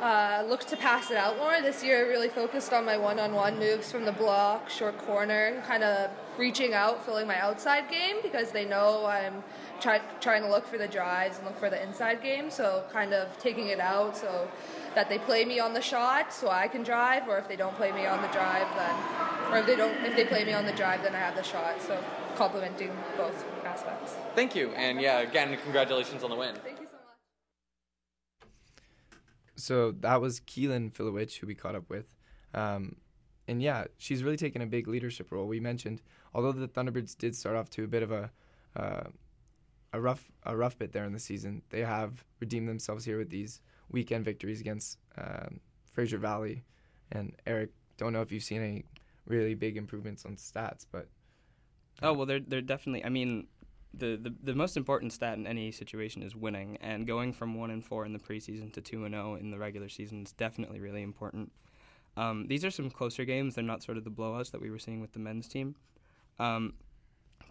uh, 0.00 0.44
looked 0.48 0.68
to 0.68 0.76
pass 0.76 1.10
it 1.10 1.16
out 1.16 1.36
more. 1.36 1.60
This 1.62 1.84
year, 1.84 2.04
I 2.04 2.08
really 2.08 2.28
focused 2.28 2.72
on 2.72 2.84
my 2.84 2.96
one-on-one 2.96 3.58
moves 3.58 3.92
from 3.92 4.04
the 4.04 4.12
block, 4.12 4.68
short 4.68 4.98
corner, 4.98 5.62
kind 5.66 5.84
of 5.84 6.10
reaching 6.38 6.72
out, 6.74 7.04
filling 7.04 7.26
my 7.26 7.38
outside 7.38 7.88
game 7.90 8.16
because 8.22 8.50
they 8.50 8.64
know 8.64 9.04
I'm 9.06 9.44
try- 9.80 10.00
trying 10.20 10.42
to 10.42 10.48
look 10.48 10.66
for 10.66 10.78
the 10.78 10.88
drives 10.88 11.36
and 11.36 11.46
look 11.46 11.58
for 11.58 11.70
the 11.70 11.80
inside 11.82 12.22
game. 12.22 12.50
So 12.50 12.82
kind 12.92 13.12
of 13.12 13.36
taking 13.38 13.68
it 13.68 13.78
out 13.78 14.16
so 14.16 14.48
that 14.94 15.08
they 15.08 15.18
play 15.18 15.44
me 15.44 15.60
on 15.60 15.74
the 15.74 15.82
shot 15.82 16.32
so 16.32 16.48
I 16.48 16.66
can 16.66 16.82
drive, 16.82 17.28
or 17.28 17.38
if 17.38 17.46
they 17.46 17.56
don't 17.56 17.76
play 17.76 17.92
me 17.92 18.06
on 18.06 18.22
the 18.22 18.28
drive, 18.28 18.66
then, 18.74 18.94
or 19.50 19.58
if 19.58 19.66
they 19.66 19.76
don't, 19.76 19.94
if 20.04 20.16
they 20.16 20.24
play 20.24 20.44
me 20.44 20.52
on 20.52 20.64
the 20.64 20.72
drive, 20.72 21.02
then 21.02 21.14
I 21.14 21.18
have 21.18 21.36
the 21.36 21.42
shot. 21.42 21.80
So 21.82 22.02
complementing 22.36 22.90
both 23.16 23.44
aspects. 23.64 24.14
Thank 24.34 24.54
you, 24.54 24.70
and 24.70 25.00
yeah, 25.00 25.20
again, 25.20 25.56
congratulations 25.62 26.22
on 26.22 26.30
the 26.30 26.36
win. 26.36 26.54
Thank 26.56 26.80
you 26.80 26.86
so 26.86 26.92
much. 26.92 27.16
So 29.56 29.92
that 30.00 30.20
was 30.20 30.40
Keelan 30.40 30.92
Filewich, 30.92 31.38
who 31.38 31.46
we 31.46 31.54
caught 31.54 31.74
up 31.74 31.90
with. 31.90 32.14
Um, 32.54 32.96
and 33.46 33.60
yeah, 33.62 33.84
she's 33.98 34.22
really 34.22 34.36
taken 34.36 34.62
a 34.62 34.66
big 34.66 34.86
leadership 34.86 35.32
role. 35.32 35.46
We 35.46 35.60
mentioned, 35.60 36.02
although 36.34 36.52
the 36.52 36.68
Thunderbirds 36.68 37.16
did 37.18 37.34
start 37.34 37.56
off 37.56 37.68
to 37.70 37.84
a 37.84 37.88
bit 37.88 38.02
of 38.02 38.12
a 38.12 38.30
uh, 38.76 39.08
a 39.92 40.00
rough 40.00 40.30
a 40.44 40.56
rough 40.56 40.78
bit 40.78 40.92
there 40.92 41.04
in 41.04 41.12
the 41.12 41.18
season, 41.18 41.62
they 41.70 41.80
have 41.80 42.24
redeemed 42.38 42.68
themselves 42.68 43.04
here 43.04 43.18
with 43.18 43.30
these 43.30 43.60
weekend 43.90 44.24
victories 44.24 44.60
against 44.60 44.98
um, 45.18 45.58
Fraser 45.90 46.18
Valley 46.18 46.64
and 47.10 47.34
Eric. 47.46 47.70
Don't 47.96 48.12
know 48.12 48.22
if 48.22 48.30
you've 48.30 48.44
seen 48.44 48.62
any 48.62 48.84
really 49.26 49.54
big 49.54 49.76
improvements 49.76 50.24
on 50.24 50.36
stats, 50.36 50.86
but 50.90 51.08
Oh 52.02 52.12
well, 52.12 52.26
they're 52.26 52.40
they're 52.40 52.62
definitely. 52.62 53.04
I 53.04 53.08
mean, 53.08 53.46
the, 53.92 54.16
the 54.16 54.34
the 54.42 54.54
most 54.54 54.76
important 54.76 55.12
stat 55.12 55.36
in 55.36 55.46
any 55.46 55.70
situation 55.70 56.22
is 56.22 56.34
winning, 56.34 56.78
and 56.80 57.06
going 57.06 57.32
from 57.32 57.54
one 57.54 57.70
and 57.70 57.84
four 57.84 58.06
in 58.06 58.12
the 58.12 58.18
preseason 58.18 58.72
to 58.74 58.80
two 58.80 59.04
and 59.04 59.14
zero 59.14 59.34
in 59.34 59.50
the 59.50 59.58
regular 59.58 59.88
season 59.88 60.22
is 60.22 60.32
definitely 60.32 60.80
really 60.80 61.02
important. 61.02 61.52
Um, 62.16 62.46
these 62.48 62.64
are 62.64 62.70
some 62.70 62.90
closer 62.90 63.24
games. 63.24 63.54
They're 63.54 63.64
not 63.64 63.82
sort 63.82 63.98
of 63.98 64.04
the 64.04 64.10
blowouts 64.10 64.50
that 64.52 64.60
we 64.60 64.70
were 64.70 64.78
seeing 64.78 65.00
with 65.00 65.12
the 65.12 65.18
men's 65.18 65.46
team. 65.46 65.76
Um, 66.38 66.74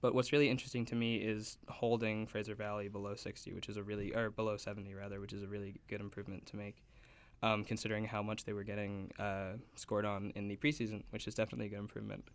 but 0.01 0.15
what's 0.15 0.31
really 0.31 0.49
interesting 0.49 0.85
to 0.85 0.95
me 0.95 1.17
is 1.17 1.57
holding 1.67 2.25
Fraser 2.25 2.55
Valley 2.55 2.87
below 2.87 3.15
60, 3.15 3.53
which 3.53 3.69
is 3.69 3.77
a 3.77 3.83
really, 3.83 4.13
or 4.13 4.29
below 4.29 4.57
70 4.57 4.93
rather, 4.93 5.19
which 5.19 5.33
is 5.33 5.43
a 5.43 5.47
really 5.47 5.75
good 5.87 6.01
improvement 6.01 6.45
to 6.47 6.55
make, 6.55 6.83
um, 7.41 7.63
considering 7.63 8.05
how 8.05 8.21
much 8.21 8.43
they 8.45 8.53
were 8.53 8.63
getting 8.63 9.11
uh, 9.19 9.53
scored 9.75 10.05
on 10.05 10.31
in 10.35 10.47
the 10.47 10.57
preseason, 10.57 11.03
which 11.11 11.27
is 11.27 11.35
definitely 11.35 11.67
a 11.67 11.69
good 11.69 11.79
improvement. 11.79 12.25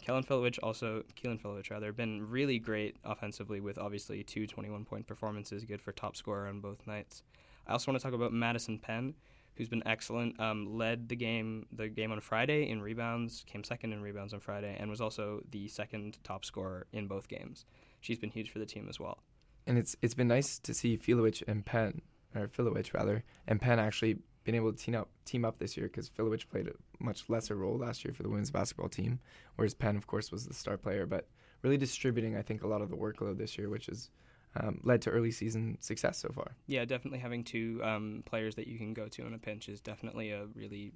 Kellen 0.00 0.22
Filewich 0.22 0.58
also, 0.62 1.02
Keelan 1.20 1.40
Filewich 1.40 1.70
rather, 1.70 1.92
been 1.92 2.28
really 2.28 2.58
great 2.58 2.96
offensively 3.04 3.60
with 3.60 3.78
obviously 3.78 4.22
two 4.22 4.46
21 4.46 4.84
point 4.84 5.06
performances, 5.06 5.64
good 5.64 5.82
for 5.82 5.92
top 5.92 6.16
scorer 6.16 6.46
on 6.46 6.60
both 6.60 6.86
nights. 6.86 7.22
I 7.66 7.72
also 7.72 7.90
want 7.90 8.00
to 8.00 8.04
talk 8.06 8.14
about 8.14 8.32
Madison 8.32 8.78
Penn, 8.78 9.14
who's 9.56 9.68
been 9.68 9.86
excellent. 9.86 10.38
Um, 10.40 10.78
led 10.78 11.08
the 11.08 11.16
game 11.16 11.66
the 11.72 11.88
game 11.88 12.12
on 12.12 12.20
Friday 12.20 12.68
in 12.70 12.80
rebounds, 12.80 13.44
came 13.46 13.64
second 13.64 13.92
in 13.92 14.00
rebounds 14.00 14.32
on 14.32 14.40
Friday, 14.40 14.76
and 14.78 14.88
was 14.88 15.00
also 15.00 15.42
the 15.50 15.66
second 15.68 16.18
top 16.22 16.44
scorer 16.44 16.86
in 16.92 17.08
both 17.08 17.28
games. 17.28 17.66
She's 18.00 18.18
been 18.18 18.30
huge 18.30 18.50
for 18.50 18.60
the 18.60 18.66
team 18.66 18.86
as 18.88 19.00
well. 19.00 19.18
and 19.66 19.76
it's 19.76 19.96
it's 20.00 20.14
been 20.14 20.28
nice 20.28 20.58
to 20.60 20.72
see 20.72 20.96
Filewich 20.96 21.42
and 21.48 21.66
Penn, 21.66 22.00
or 22.34 22.48
Filewich 22.48 22.94
rather, 22.94 23.24
and 23.46 23.60
Penn 23.60 23.78
actually 23.80 24.18
been 24.48 24.54
able 24.54 24.72
to 24.72 24.78
team 24.78 24.94
up 24.94 25.10
team 25.26 25.44
up 25.44 25.58
this 25.58 25.76
year 25.76 25.88
because 25.88 26.08
Filewich 26.08 26.48
played 26.48 26.68
a 26.68 27.04
much 27.04 27.28
lesser 27.28 27.54
role 27.54 27.76
last 27.76 28.02
year 28.02 28.14
for 28.14 28.22
the 28.22 28.30
women's 28.30 28.50
basketball 28.50 28.88
team, 28.88 29.20
whereas 29.56 29.74
Penn, 29.74 29.94
of 29.94 30.06
course, 30.06 30.32
was 30.32 30.46
the 30.46 30.54
star 30.54 30.78
player. 30.78 31.04
But 31.04 31.28
really 31.60 31.76
distributing, 31.76 32.34
I 32.34 32.40
think, 32.40 32.62
a 32.62 32.66
lot 32.66 32.80
of 32.80 32.88
the 32.88 32.96
workload 32.96 33.36
this 33.36 33.58
year, 33.58 33.68
which 33.68 33.86
has 33.86 34.08
um, 34.56 34.80
led 34.84 35.02
to 35.02 35.10
early 35.10 35.32
season 35.32 35.76
success 35.80 36.16
so 36.16 36.30
far. 36.34 36.52
Yeah, 36.66 36.86
definitely 36.86 37.18
having 37.18 37.44
two 37.44 37.78
um, 37.84 38.22
players 38.24 38.54
that 38.54 38.66
you 38.66 38.78
can 38.78 38.94
go 38.94 39.06
to 39.08 39.26
in 39.26 39.34
a 39.34 39.38
pinch 39.38 39.68
is 39.68 39.82
definitely 39.82 40.30
a 40.30 40.46
really 40.54 40.92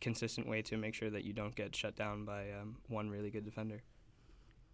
consistent 0.00 0.46
way 0.46 0.62
to 0.62 0.76
make 0.76 0.94
sure 0.94 1.10
that 1.10 1.24
you 1.24 1.32
don't 1.32 1.56
get 1.56 1.74
shut 1.74 1.96
down 1.96 2.24
by 2.24 2.52
um, 2.52 2.76
one 2.86 3.10
really 3.10 3.30
good 3.30 3.44
defender. 3.44 3.82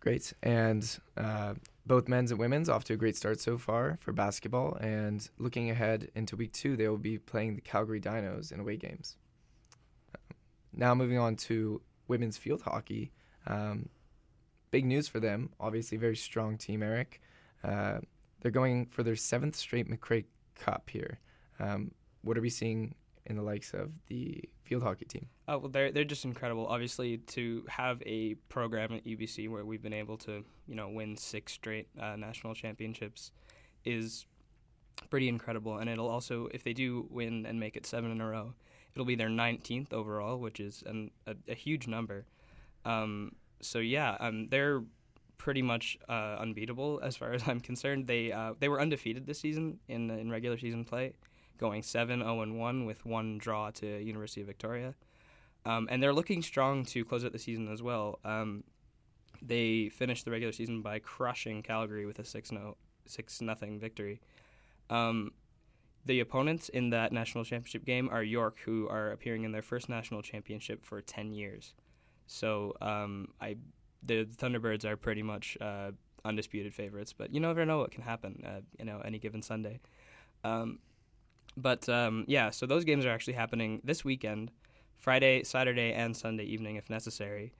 Great. 0.04 0.34
And 0.42 0.98
uh, 1.16 1.54
both 1.86 2.08
men's 2.08 2.30
and 2.30 2.38
women's 2.38 2.68
off 2.68 2.84
to 2.84 2.92
a 2.92 2.96
great 2.96 3.16
start 3.16 3.40
so 3.40 3.56
far 3.56 3.96
for 4.02 4.12
basketball. 4.12 4.74
And 4.74 5.26
looking 5.38 5.70
ahead 5.70 6.10
into 6.14 6.36
week 6.36 6.52
two, 6.52 6.76
they 6.76 6.86
will 6.88 6.98
be 6.98 7.16
playing 7.16 7.54
the 7.54 7.62
Calgary 7.62 8.02
Dinos 8.02 8.52
in 8.52 8.60
away 8.60 8.76
games. 8.76 9.16
Now, 10.74 10.94
moving 10.94 11.16
on 11.16 11.36
to 11.36 11.80
women's 12.06 12.36
field 12.36 12.60
hockey. 12.60 13.12
Um, 13.46 13.88
big 14.70 14.84
news 14.84 15.08
for 15.08 15.20
them. 15.20 15.48
Obviously, 15.58 15.96
very 15.96 16.16
strong 16.16 16.58
team, 16.58 16.82
Eric. 16.82 17.22
Uh, 17.62 18.00
they're 18.42 18.50
going 18.50 18.84
for 18.84 19.04
their 19.04 19.16
seventh 19.16 19.56
straight 19.56 19.90
McRae 19.90 20.24
Cup 20.54 20.90
here. 20.90 21.18
Um, 21.58 21.92
what 22.20 22.36
are 22.36 22.42
we 22.42 22.50
seeing 22.50 22.94
in 23.24 23.36
the 23.36 23.42
likes 23.42 23.72
of 23.72 23.90
the 24.08 24.44
field 24.64 24.82
hockey 24.82 25.04
team? 25.04 25.26
Oh 25.46 25.58
well, 25.58 25.68
they're 25.68 25.92
they're 25.92 26.04
just 26.04 26.24
incredible. 26.24 26.66
Obviously, 26.66 27.18
to 27.18 27.64
have 27.68 28.02
a 28.04 28.34
program 28.48 28.92
at 28.92 29.04
UBC 29.04 29.48
where 29.48 29.64
we've 29.64 29.82
been 29.82 29.92
able 29.92 30.16
to 30.18 30.44
you 30.66 30.74
know 30.74 30.88
win 30.88 31.16
six 31.16 31.52
straight 31.52 31.88
uh, 32.00 32.16
national 32.16 32.54
championships 32.54 33.30
is 33.84 34.26
pretty 35.10 35.28
incredible. 35.28 35.78
And 35.78 35.88
it'll 35.88 36.08
also, 36.08 36.48
if 36.52 36.64
they 36.64 36.72
do 36.72 37.06
win 37.10 37.46
and 37.46 37.58
make 37.58 37.76
it 37.76 37.86
seven 37.86 38.10
in 38.10 38.20
a 38.20 38.26
row, 38.26 38.54
it'll 38.94 39.04
be 39.04 39.14
their 39.14 39.28
19th 39.28 39.92
overall, 39.92 40.38
which 40.38 40.60
is 40.60 40.82
an, 40.86 41.10
a, 41.26 41.34
a 41.48 41.54
huge 41.54 41.86
number. 41.86 42.26
Um, 42.84 43.32
so 43.60 43.78
yeah, 43.78 44.16
um, 44.20 44.48
they're 44.48 44.82
pretty 45.38 45.62
much 45.62 45.98
uh, 46.08 46.36
unbeatable 46.38 47.00
as 47.02 47.16
far 47.16 47.32
as 47.32 47.46
I'm 47.46 47.60
concerned. 47.60 48.06
They 48.06 48.32
uh, 48.32 48.54
they 48.58 48.68
were 48.68 48.80
undefeated 48.80 49.26
this 49.26 49.40
season 49.40 49.78
in 49.88 50.10
in 50.10 50.30
regular 50.30 50.58
season 50.58 50.84
play, 50.84 51.14
going 51.58 51.82
7 51.82 52.20
0 52.20 52.52
1 52.52 52.84
with 52.84 53.06
one 53.06 53.38
draw 53.38 53.70
to 53.72 54.02
University 54.02 54.40
of 54.40 54.46
Victoria. 54.46 54.94
Um, 55.66 55.88
and 55.90 56.02
they're 56.02 56.12
looking 56.12 56.42
strong 56.42 56.84
to 56.86 57.04
close 57.04 57.24
out 57.24 57.32
the 57.32 57.38
season 57.38 57.72
as 57.72 57.82
well. 57.82 58.18
Um, 58.24 58.64
they 59.40 59.88
finished 59.88 60.24
the 60.24 60.30
regular 60.30 60.52
season 60.52 60.82
by 60.82 60.98
crushing 60.98 61.62
Calgary 61.62 62.06
with 62.06 62.18
a 62.18 62.24
6 62.24 62.48
0 62.48 62.76
6 63.06 63.40
nothing 63.40 63.78
victory. 63.78 64.20
Um, 64.90 65.32
the 66.06 66.20
opponents 66.20 66.68
in 66.68 66.90
that 66.90 67.12
national 67.12 67.44
championship 67.44 67.84
game 67.84 68.10
are 68.10 68.22
York, 68.22 68.58
who 68.64 68.88
are 68.88 69.10
appearing 69.10 69.44
in 69.44 69.52
their 69.52 69.62
first 69.62 69.88
national 69.88 70.22
championship 70.22 70.84
for 70.84 71.00
10 71.00 71.32
years. 71.32 71.72
So 72.26 72.74
um, 72.80 73.28
I, 73.40 73.56
the 74.02 74.24
Thunderbirds 74.24 74.84
are 74.84 74.96
pretty 74.96 75.22
much 75.22 75.56
uh, 75.60 75.92
undisputed 76.24 76.74
favorites, 76.74 77.12
but 77.12 77.32
you 77.32 77.40
never 77.40 77.64
know 77.64 77.78
what 77.78 77.90
can 77.90 78.02
happen. 78.02 78.42
Uh, 78.46 78.60
you 78.78 78.84
know, 78.84 79.00
any 79.04 79.18
given 79.18 79.40
Sunday. 79.40 79.80
Um, 80.42 80.80
but 81.56 81.88
um, 81.88 82.24
yeah, 82.26 82.50
so 82.50 82.66
those 82.66 82.84
games 82.84 83.04
are 83.04 83.10
actually 83.10 83.34
happening 83.34 83.80
this 83.84 84.04
weekend, 84.04 84.50
Friday, 84.96 85.42
Saturday, 85.44 85.92
and 85.92 86.16
Sunday 86.16 86.44
evening 86.44 86.76
if 86.76 86.90
necessary. 86.90 87.52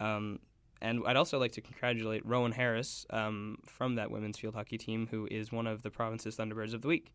Um, 0.00 0.40
and 0.80 1.02
I'd 1.06 1.16
also 1.16 1.38
like 1.38 1.52
to 1.52 1.60
congratulate 1.60 2.26
Rowan 2.26 2.52
Harris 2.52 3.06
um, 3.10 3.58
from 3.64 3.94
that 3.94 4.10
women's 4.10 4.38
field 4.38 4.54
hockey 4.54 4.76
team, 4.76 5.08
who 5.10 5.26
is 5.30 5.50
one 5.50 5.66
of 5.66 5.82
the 5.82 5.90
province's 5.90 6.36
Thunderbirds 6.36 6.74
of 6.74 6.82
the 6.82 6.88
Week. 6.88 7.14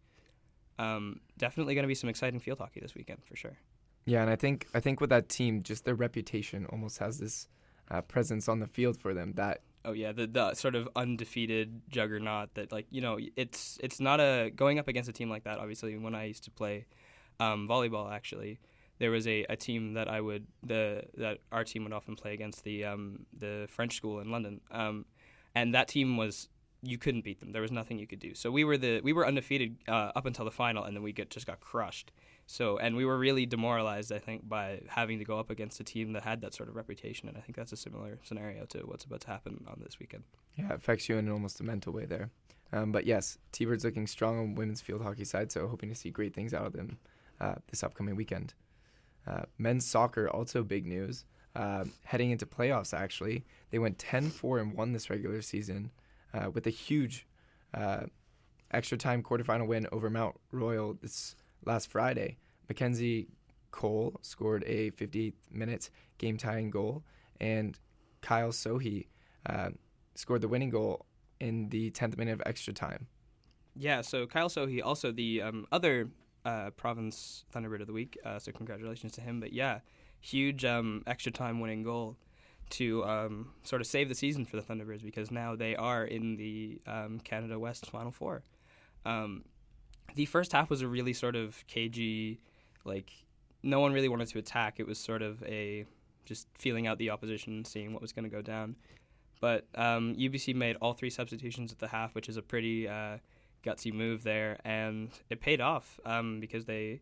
Um, 0.79 1.19
definitely 1.37 1.75
going 1.75 1.83
to 1.83 1.87
be 1.87 1.95
some 1.95 2.09
exciting 2.09 2.39
field 2.39 2.59
hockey 2.59 2.79
this 2.79 2.95
weekend 2.95 3.23
for 3.25 3.35
sure. 3.35 3.57
Yeah, 4.05 4.21
and 4.21 4.29
I 4.29 4.35
think 4.35 4.67
I 4.73 4.79
think 4.79 5.01
with 5.01 5.09
that 5.11 5.29
team, 5.29 5.61
just 5.61 5.85
their 5.85 5.93
reputation 5.93 6.65
almost 6.67 6.97
has 6.99 7.19
this 7.19 7.47
uh, 7.91 8.01
presence 8.01 8.47
on 8.47 8.59
the 8.59 8.67
field 8.67 8.97
for 8.97 9.13
them 9.13 9.33
that 9.33 9.61
Oh 9.85 9.93
yeah, 9.93 10.11
the 10.11 10.27
the 10.27 10.53
sort 10.53 10.75
of 10.75 10.89
undefeated 10.95 11.81
juggernaut 11.89 12.53
that 12.55 12.71
like 12.71 12.85
you 12.89 13.01
know 13.01 13.17
it's 13.35 13.77
it's 13.81 13.99
not 13.99 14.19
a 14.19 14.51
going 14.53 14.77
up 14.77 14.87
against 14.87 15.09
a 15.09 15.13
team 15.13 15.29
like 15.29 15.43
that. 15.45 15.57
Obviously, 15.57 15.97
when 15.97 16.15
I 16.15 16.25
used 16.25 16.43
to 16.45 16.51
play 16.51 16.85
um, 17.39 17.67
volleyball, 17.67 18.11
actually, 18.11 18.59
there 18.99 19.11
was 19.11 19.25
a, 19.25 19.45
a 19.49 19.55
team 19.55 19.93
that 19.93 20.09
I 20.09 20.19
would 20.21 20.47
the 20.61 21.03
that 21.17 21.39
our 21.51 21.63
team 21.63 21.83
would 21.85 21.93
often 21.93 22.15
play 22.15 22.33
against 22.33 22.63
the 22.63 22.85
um, 22.85 23.25
the 23.37 23.67
French 23.69 23.95
school 23.95 24.19
in 24.19 24.31
London, 24.31 24.59
um, 24.71 25.05
and 25.55 25.73
that 25.73 25.87
team 25.87 26.17
was 26.17 26.49
you 26.81 26.97
couldn't 26.97 27.23
beat 27.23 27.39
them. 27.39 27.51
There 27.51 27.61
was 27.61 27.71
nothing 27.71 27.99
you 27.99 28.07
could 28.07 28.19
do. 28.19 28.35
So 28.35 28.51
we 28.51 28.63
were 28.63 28.77
the 28.77 29.01
we 29.01 29.13
were 29.13 29.25
undefeated 29.25 29.77
uh, 29.87 30.11
up 30.15 30.25
until 30.25 30.45
the 30.45 30.51
final, 30.51 30.83
and 30.83 30.95
then 30.95 31.03
we 31.03 31.13
get 31.13 31.29
just 31.29 31.47
got 31.47 31.59
crushed. 31.61 32.11
So 32.51 32.79
and 32.79 32.95
we 32.95 33.05
were 33.05 33.19
really 33.19 33.45
demoralized, 33.45 34.11
I 34.11 34.17
think, 34.17 34.49
by 34.49 34.81
having 34.87 35.19
to 35.19 35.23
go 35.23 35.37
up 35.37 35.51
against 35.51 35.79
a 35.81 35.83
team 35.83 36.13
that 36.13 36.23
had 36.23 36.41
that 36.41 36.55
sort 36.55 36.67
of 36.67 36.75
reputation. 36.75 37.29
And 37.29 37.37
I 37.37 37.41
think 37.41 37.55
that's 37.55 37.71
a 37.71 37.77
similar 37.77 38.17
scenario 38.23 38.65
to 38.69 38.79
what's 38.79 39.03
about 39.03 39.21
to 39.21 39.27
happen 39.27 39.63
on 39.67 39.79
this 39.83 39.99
weekend. 39.99 40.23
yeah 40.57 40.73
affects 40.73 41.07
you 41.07 41.17
in 41.17 41.29
almost 41.29 41.59
a 41.59 41.63
mental 41.63 41.93
way 41.93 42.05
there. 42.05 42.31
Um, 42.73 42.91
but 42.91 43.05
yes, 43.05 43.37
T-Birds 43.51 43.85
looking 43.85 44.07
strong 44.07 44.39
on 44.39 44.55
women's 44.55 44.81
field 44.81 45.03
hockey 45.03 45.25
side, 45.25 45.51
so 45.51 45.67
hoping 45.67 45.89
to 45.89 45.95
see 45.95 46.09
great 46.09 46.33
things 46.33 46.51
out 46.51 46.65
of 46.65 46.73
them 46.73 46.97
uh, 47.39 47.55
this 47.69 47.83
upcoming 47.83 48.15
weekend. 48.15 48.55
Uh, 49.27 49.43
men's 49.59 49.85
soccer 49.85 50.27
also 50.27 50.63
big 50.63 50.87
news. 50.87 51.25
Uh, 51.55 51.85
heading 52.03 52.31
into 52.31 52.47
playoffs, 52.47 52.97
actually, 52.97 53.45
they 53.69 53.77
went 53.77 53.99
10-4 53.99 54.59
and 54.59 54.73
won 54.73 54.93
this 54.93 55.11
regular 55.11 55.43
season 55.43 55.91
uh, 56.33 56.49
with 56.49 56.65
a 56.65 56.71
huge 56.71 57.27
uh, 57.75 58.05
extra 58.71 58.97
time 58.97 59.21
quarterfinal 59.21 59.67
win 59.67 59.85
over 59.91 60.09
Mount 60.09 60.35
Royal 60.51 60.97
this 60.99 61.35
last 61.65 61.89
Friday. 61.89 62.37
Mackenzie 62.67 63.27
Cole 63.71 64.19
scored 64.21 64.63
a 64.65 64.91
58th 64.91 65.33
minute 65.51 65.89
game 66.17 66.37
tying 66.37 66.69
goal, 66.69 67.03
and 67.39 67.77
Kyle 68.21 68.51
Sohi 68.51 69.07
uh, 69.45 69.69
scored 70.15 70.41
the 70.41 70.47
winning 70.47 70.69
goal 70.69 71.05
in 71.39 71.69
the 71.69 71.91
10th 71.91 72.17
minute 72.17 72.33
of 72.33 72.43
extra 72.45 72.73
time. 72.73 73.07
Yeah, 73.75 74.01
so 74.01 74.27
Kyle 74.27 74.49
Sohi, 74.49 74.81
also 74.83 75.11
the 75.11 75.41
um, 75.41 75.67
other 75.71 76.09
uh, 76.45 76.71
province 76.71 77.45
Thunderbird 77.53 77.81
of 77.81 77.87
the 77.87 77.93
week. 77.93 78.17
Uh, 78.25 78.39
so 78.39 78.51
congratulations 78.51 79.13
to 79.13 79.21
him. 79.21 79.39
But 79.39 79.53
yeah, 79.53 79.79
huge 80.19 80.65
um, 80.65 81.03
extra 81.07 81.31
time 81.31 81.59
winning 81.59 81.83
goal 81.83 82.17
to 82.71 83.03
um, 83.05 83.51
sort 83.63 83.81
of 83.81 83.87
save 83.87 84.09
the 84.09 84.15
season 84.15 84.45
for 84.45 84.57
the 84.57 84.61
Thunderbirds 84.61 85.03
because 85.03 85.31
now 85.31 85.55
they 85.55 85.75
are 85.75 86.03
in 86.03 86.35
the 86.35 86.81
um, 86.85 87.19
Canada 87.19 87.57
West 87.57 87.89
Final 87.89 88.11
Four. 88.11 88.43
The 90.15 90.25
first 90.25 90.51
half 90.51 90.69
was 90.69 90.81
a 90.81 90.87
really 90.87 91.13
sort 91.13 91.35
of 91.35 91.65
cagey, 91.67 92.39
like 92.85 93.11
no 93.63 93.79
one 93.79 93.93
really 93.93 94.09
wanted 94.09 94.27
to 94.29 94.39
attack. 94.39 94.79
It 94.79 94.87
was 94.87 94.97
sort 94.97 95.21
of 95.21 95.43
a 95.43 95.85
just 96.25 96.47
feeling 96.53 96.87
out 96.87 96.97
the 96.97 97.09
opposition, 97.09 97.65
seeing 97.65 97.93
what 97.93 98.01
was 98.01 98.13
going 98.13 98.23
to 98.23 98.29
go 98.29 98.41
down. 98.41 98.75
But 99.41 99.65
um, 99.75 100.15
UBC 100.15 100.53
made 100.53 100.75
all 100.81 100.93
three 100.93 101.09
substitutions 101.09 101.71
at 101.71 101.79
the 101.79 101.87
half, 101.87 102.13
which 102.13 102.29
is 102.29 102.37
a 102.37 102.41
pretty 102.41 102.87
uh, 102.87 103.17
gutsy 103.63 103.93
move 103.93 104.23
there, 104.23 104.59
and 104.65 105.09
it 105.29 105.41
paid 105.41 105.61
off 105.61 105.99
um, 106.05 106.39
because 106.39 106.65
they 106.65 107.01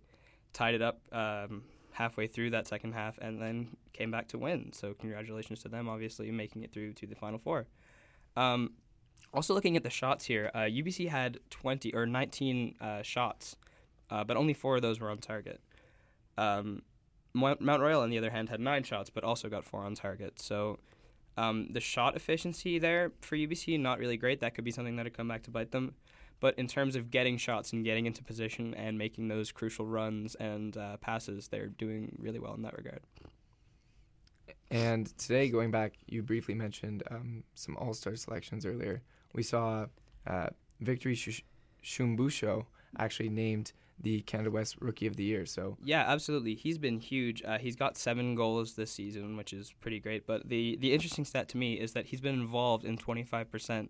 tied 0.53 0.75
it 0.75 0.81
up 0.81 1.01
um, 1.11 1.63
halfway 1.91 2.27
through 2.27 2.51
that 2.51 2.67
second 2.67 2.93
half 2.93 3.17
and 3.19 3.41
then 3.41 3.75
came 3.93 4.11
back 4.11 4.27
to 4.29 4.37
win. 4.37 4.71
So 4.71 4.93
congratulations 4.93 5.61
to 5.63 5.69
them, 5.69 5.89
obviously 5.89 6.31
making 6.31 6.63
it 6.63 6.71
through 6.71 6.93
to 6.93 7.07
the 7.07 7.15
final 7.15 7.39
four. 7.39 7.67
Um, 8.35 8.73
also 9.33 9.53
looking 9.53 9.75
at 9.75 9.83
the 9.83 9.89
shots 9.89 10.25
here, 10.25 10.51
uh, 10.53 10.59
UBC 10.59 11.09
had 11.09 11.39
20 11.49 11.93
or 11.93 12.05
19 12.05 12.75
uh, 12.79 13.01
shots, 13.01 13.57
uh, 14.09 14.23
but 14.23 14.37
only 14.37 14.53
four 14.53 14.77
of 14.77 14.81
those 14.81 14.99
were 14.99 15.09
on 15.09 15.19
target. 15.19 15.61
Um, 16.37 16.81
Mount 17.33 17.61
Royal, 17.61 18.01
on 18.01 18.09
the 18.09 18.17
other 18.17 18.31
hand, 18.31 18.49
had 18.49 18.59
nine 18.59 18.83
shots, 18.83 19.09
but 19.09 19.23
also 19.23 19.49
got 19.49 19.63
four 19.63 19.83
on 19.83 19.95
target. 19.95 20.39
So 20.39 20.79
um, 21.37 21.67
the 21.69 21.79
shot 21.79 22.15
efficiency 22.15 22.79
there 22.79 23.11
for 23.21 23.35
UBC 23.35 23.79
not 23.79 23.99
really 23.99 24.17
great. 24.17 24.39
That 24.39 24.55
could 24.55 24.63
be 24.63 24.71
something 24.71 24.95
that 24.95 25.03
would 25.03 25.15
come 25.15 25.27
back 25.27 25.43
to 25.43 25.51
bite 25.51 25.71
them. 25.71 25.93
But 26.39 26.57
in 26.57 26.67
terms 26.67 26.95
of 26.95 27.09
getting 27.09 27.37
shots 27.37 27.73
and 27.73 27.83
getting 27.83 28.05
into 28.05 28.23
position 28.23 28.73
and 28.75 28.97
making 28.97 29.27
those 29.27 29.51
crucial 29.51 29.85
runs 29.85 30.35
and 30.35 30.77
uh, 30.77 30.97
passes, 30.97 31.47
they're 31.47 31.67
doing 31.67 32.15
really 32.19 32.39
well 32.39 32.53
in 32.53 32.61
that 32.61 32.77
regard. 32.77 33.01
And 34.69 35.17
today, 35.17 35.49
going 35.49 35.71
back, 35.71 35.93
you 36.07 36.21
briefly 36.23 36.53
mentioned 36.53 37.03
um, 37.09 37.43
some 37.55 37.77
All 37.77 37.93
Star 37.93 38.15
selections 38.15 38.65
earlier. 38.65 39.01
We 39.33 39.43
saw 39.43 39.87
uh, 40.25 40.47
Victory 40.81 41.15
Sh- 41.15 41.43
Shumbusho 41.83 42.65
actually 42.97 43.29
named 43.29 43.71
the 43.99 44.21
Canada 44.21 44.51
West 44.51 44.77
Rookie 44.79 45.07
of 45.07 45.15
the 45.15 45.23
Year. 45.23 45.45
So 45.45 45.77
Yeah, 45.83 46.03
absolutely. 46.07 46.55
He's 46.55 46.77
been 46.77 46.99
huge. 46.99 47.41
Uh, 47.43 47.57
he's 47.57 47.75
got 47.75 47.97
seven 47.97 48.35
goals 48.35 48.73
this 48.73 48.91
season, 48.91 49.37
which 49.37 49.53
is 49.53 49.73
pretty 49.81 49.99
great. 49.99 50.27
But 50.27 50.49
the 50.49 50.77
the 50.77 50.93
interesting 50.93 51.25
stat 51.25 51.49
to 51.49 51.57
me 51.57 51.75
is 51.75 51.93
that 51.93 52.07
he's 52.07 52.21
been 52.21 52.35
involved 52.35 52.85
in 52.85 52.97
25% 52.97 53.89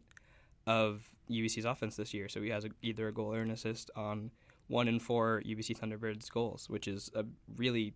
of 0.66 1.10
UBC's 1.30 1.66
offense 1.66 1.96
this 1.96 2.14
year. 2.14 2.30
So 2.30 2.42
he 2.42 2.50
has 2.50 2.66
a, 2.66 2.70
either 2.82 3.08
a 3.08 3.14
goal 3.14 3.34
or 3.34 3.42
an 3.42 3.52
assist 3.52 3.90
on 3.96 4.32
one 4.68 4.88
in 4.88 5.00
four 5.00 5.42
UBC 5.46 5.78
Thunderbirds 5.78 6.30
goals, 6.30 6.70
which 6.70 6.88
is 6.88 7.10
a 7.16 7.26
really 7.56 7.94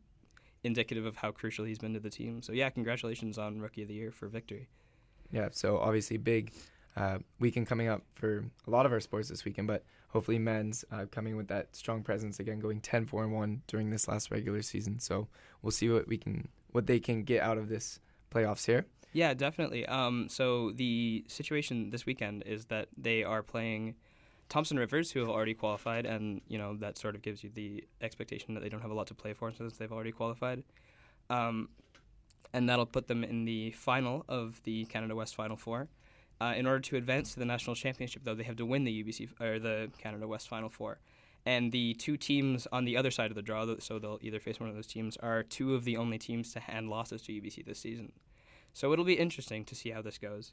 indicative 0.63 1.05
of 1.05 1.17
how 1.17 1.31
crucial 1.31 1.65
he's 1.65 1.79
been 1.79 1.93
to 1.93 1.99
the 1.99 2.09
team. 2.09 2.41
So 2.41 2.53
yeah, 2.53 2.69
congratulations 2.69 3.37
on 3.37 3.59
Rookie 3.59 3.81
of 3.81 3.87
the 3.87 3.93
Year 3.93 4.11
for 4.11 4.27
victory. 4.27 4.67
yeah, 5.31 5.49
so 5.51 5.77
obviously 5.77 6.17
big 6.17 6.51
uh, 6.95 7.19
weekend 7.39 7.67
coming 7.67 7.87
up 7.87 8.03
for 8.15 8.45
a 8.67 8.69
lot 8.69 8.85
of 8.85 8.91
our 8.91 8.99
sports 8.99 9.29
this 9.29 9.45
weekend, 9.45 9.67
but 9.67 9.83
hopefully 10.09 10.37
men's 10.39 10.83
uh, 10.91 11.05
coming 11.09 11.37
with 11.37 11.47
that 11.47 11.75
strong 11.75 12.03
presence 12.03 12.39
again, 12.39 12.59
going 12.59 12.81
10-4 12.81 13.23
and 13.23 13.33
one 13.33 13.61
during 13.67 13.89
this 13.89 14.07
last 14.07 14.29
regular 14.29 14.61
season. 14.61 14.99
So 14.99 15.27
we'll 15.61 15.71
see 15.71 15.89
what 15.89 16.07
we 16.07 16.17
can 16.17 16.49
what 16.71 16.87
they 16.87 16.99
can 16.99 17.23
get 17.23 17.41
out 17.41 17.57
of 17.57 17.67
this 17.67 17.99
playoffs 18.33 18.65
here. 18.65 18.85
Yeah, 19.13 19.33
definitely. 19.33 19.85
Um, 19.87 20.29
so 20.29 20.71
the 20.71 21.25
situation 21.27 21.89
this 21.89 22.05
weekend 22.05 22.43
is 22.45 22.65
that 22.65 22.87
they 22.97 23.23
are 23.23 23.43
playing 23.43 23.95
Thompson 24.51 24.77
Rivers, 24.77 25.11
who 25.11 25.21
have 25.21 25.29
already 25.29 25.53
qualified, 25.53 26.05
and 26.05 26.41
you 26.49 26.57
know 26.57 26.75
that 26.75 26.97
sort 26.97 27.15
of 27.15 27.21
gives 27.21 27.41
you 27.41 27.49
the 27.53 27.85
expectation 28.01 28.53
that 28.53 28.59
they 28.59 28.67
don't 28.67 28.81
have 28.81 28.91
a 28.91 28.93
lot 28.93 29.07
to 29.07 29.13
play 29.13 29.31
for 29.31 29.53
since 29.53 29.77
they've 29.77 29.91
already 29.91 30.11
qualified. 30.11 30.61
Um, 31.29 31.69
and 32.51 32.67
that'll 32.67 32.85
put 32.85 33.07
them 33.07 33.23
in 33.23 33.45
the 33.45 33.71
final 33.71 34.25
of 34.27 34.61
the 34.65 34.83
Canada 34.85 35.15
West 35.15 35.35
Final 35.35 35.55
Four. 35.55 35.87
Uh, 36.41 36.53
in 36.57 36.67
order 36.67 36.81
to 36.81 36.97
advance 36.97 37.31
to 37.33 37.39
the 37.39 37.45
national 37.45 37.77
championship, 37.77 38.23
though, 38.25 38.35
they 38.35 38.43
have 38.43 38.57
to 38.57 38.65
win 38.65 38.83
the 38.83 39.03
UBC 39.03 39.29
or 39.39 39.57
the 39.57 39.89
Canada 39.97 40.27
West 40.27 40.49
Final 40.49 40.69
Four. 40.69 40.99
And 41.45 41.71
the 41.71 41.93
two 41.93 42.17
teams 42.17 42.67
on 42.73 42.83
the 42.83 42.97
other 42.97 43.09
side 43.09 43.31
of 43.31 43.35
the 43.35 43.41
draw, 43.41 43.65
so 43.79 43.99
they'll 43.99 44.19
either 44.21 44.41
face 44.41 44.59
one 44.59 44.67
of 44.67 44.75
those 44.75 44.85
teams, 44.85 45.15
are 45.17 45.43
two 45.43 45.75
of 45.75 45.85
the 45.85 45.95
only 45.95 46.17
teams 46.17 46.51
to 46.53 46.59
hand 46.59 46.89
losses 46.89 47.21
to 47.21 47.31
UBC 47.31 47.63
this 47.63 47.79
season. 47.79 48.11
So 48.73 48.91
it'll 48.91 49.05
be 49.05 49.13
interesting 49.13 49.63
to 49.63 49.75
see 49.75 49.91
how 49.91 50.01
this 50.01 50.17
goes. 50.17 50.51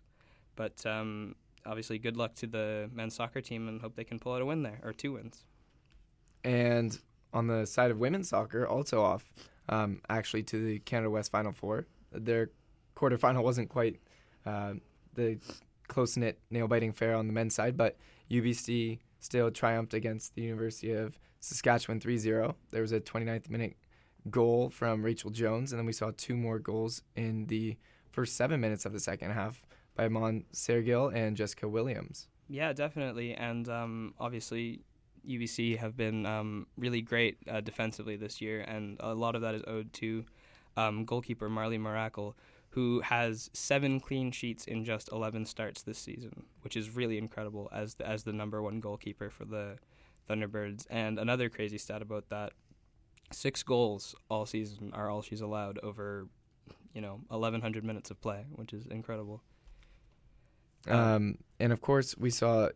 But 0.55 0.87
um, 0.87 1.35
obviously, 1.68 1.98
good 1.98 2.16
luck 2.16 2.34
to 2.37 2.46
the 2.46 2.90
men's 2.92 3.14
soccer 3.14 3.40
team 3.40 3.68
and 3.68 3.80
hope 3.80 3.94
they 3.94 4.04
can 4.04 4.18
pull 4.18 4.34
out 4.34 4.42
a 4.42 4.46
win 4.46 4.62
there, 4.62 4.80
or 4.82 4.92
two 4.92 5.12
wins. 5.12 5.44
And 6.42 6.98
on 7.32 7.46
the 7.46 7.66
side 7.66 7.90
of 7.90 7.98
women's 7.98 8.30
soccer, 8.30 8.66
also 8.66 9.02
off 9.02 9.30
um, 9.68 10.00
actually 10.08 10.42
to 10.44 10.64
the 10.64 10.78
Canada 10.80 11.10
West 11.10 11.30
Final 11.30 11.52
Four. 11.52 11.87
Their 12.10 12.50
quarterfinal 12.96 13.42
wasn't 13.42 13.68
quite 13.68 14.00
uh, 14.46 14.75
the 15.14 15.38
close 15.88 16.16
knit, 16.16 16.38
nail 16.50 16.68
biting 16.68 16.90
affair 16.90 17.14
on 17.14 17.26
the 17.26 17.32
men's 17.32 17.54
side, 17.54 17.76
but 17.76 17.96
UBC 18.30 18.98
still 19.20 19.50
triumphed 19.50 19.94
against 19.94 20.34
the 20.34 20.42
University 20.42 20.92
of 20.92 21.18
Saskatchewan 21.40 22.00
3 22.00 22.16
0. 22.18 22.56
There 22.70 22.82
was 22.82 22.92
a 22.92 23.00
29th 23.00 23.50
minute 23.50 23.76
goal 24.30 24.70
from 24.70 25.02
Rachel 25.02 25.30
Jones, 25.30 25.72
and 25.72 25.78
then 25.78 25.87
we 25.87 25.92
saw 25.92 26.12
two 26.16 26.37
more 26.37 26.58
goals 26.58 27.02
in 27.14 27.46
the 27.46 27.76
first 28.10 28.37
seven 28.37 28.60
minutes 28.60 28.84
of 28.84 28.92
the 28.92 29.00
second 29.00 29.32
half 29.32 29.62
by 29.99 30.09
Mon 30.09 30.45
Sergil 30.55 31.12
and 31.12 31.37
Jessica 31.37 31.69
Williams. 31.69 32.28
Yeah, 32.49 32.73
definitely, 32.73 33.35
and 33.35 33.69
um, 33.69 34.14
obviously 34.19 34.81
UBC 35.28 35.76
have 35.76 35.97
been 35.97 36.25
um, 36.25 36.69
really 36.78 37.02
great 37.02 37.37
uh, 37.50 37.61
defensively 37.61 38.17
this 38.17 38.40
year, 38.40 38.61
and 38.61 38.97
a 39.00 39.12
lot 39.12 39.35
of 39.35 39.43
that 39.43 39.55
is 39.57 39.62
owed 39.67 39.93
to 39.95 40.25
um, 40.76 41.05
goalkeeper 41.05 41.50
Marley 41.50 41.78
Miracle, 41.78 42.37
who 42.71 43.00
has 43.00 43.50
seven 43.52 43.99
clean 43.99 44.31
sheets 44.31 44.64
in 44.67 44.85
just 44.85 45.11
11 45.11 45.45
starts 45.47 45.83
this 45.83 45.99
season, 45.99 46.45
which 46.62 46.76
is 46.76 46.95
really 46.95 47.19
incredible 47.19 47.69
as 47.73 47.95
the, 47.95 48.09
as 48.09 48.23
the 48.23 48.33
number 48.33 48.62
one 48.62 48.78
goalkeeper 48.78 49.28
for 49.28 49.45
the 49.45 49.78
Thunderbirds. 50.31 50.87
And 50.88 51.19
another 51.19 51.49
crazy 51.49 51.76
stat 51.76 52.02
about 52.02 52.28
that: 52.28 52.52
six 53.33 53.64
goals 53.64 54.14
all 54.31 54.47
season 54.47 54.93
are 54.95 55.11
all 55.11 55.23
she's 55.23 55.40
allowed 55.40 55.81
over, 55.83 56.28
you 56.95 57.00
know, 57.00 57.21
1,100 57.28 57.85
minutes 57.85 58.12
of 58.12 58.21
play, 58.21 58.47
which 58.52 58.73
is 58.73 58.87
incredible. 58.87 59.43
Um, 60.90 61.38
and 61.61 61.73
of 61.73 61.80
course, 61.80 62.16
we 62.16 62.30
saw 62.30 62.68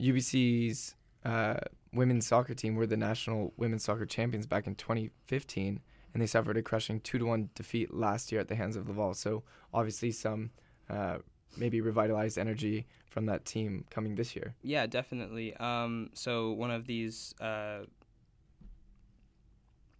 UBC's 0.00 0.94
uh, 1.24 1.56
women's 1.92 2.26
soccer 2.26 2.54
team 2.54 2.74
were 2.74 2.86
the 2.86 2.96
national 2.96 3.52
women's 3.56 3.84
soccer 3.84 4.06
champions 4.06 4.46
back 4.46 4.66
in 4.66 4.74
2015, 4.74 5.80
and 6.12 6.22
they 6.22 6.26
suffered 6.26 6.56
a 6.56 6.62
crushing 6.62 7.00
two 7.00 7.18
to 7.18 7.24
one 7.24 7.50
defeat 7.54 7.92
last 7.94 8.32
year 8.32 8.40
at 8.40 8.48
the 8.48 8.54
hands 8.54 8.76
of 8.76 8.88
Laval. 8.88 9.14
So 9.14 9.42
obviously, 9.72 10.10
some 10.10 10.50
uh, 10.90 11.18
maybe 11.56 11.80
revitalized 11.80 12.38
energy 12.38 12.86
from 13.08 13.26
that 13.26 13.44
team 13.44 13.84
coming 13.90 14.16
this 14.16 14.34
year. 14.34 14.54
Yeah, 14.62 14.86
definitely. 14.86 15.54
Um, 15.56 16.10
so 16.14 16.52
one 16.52 16.70
of 16.70 16.86
these 16.86 17.34
uh, 17.40 17.84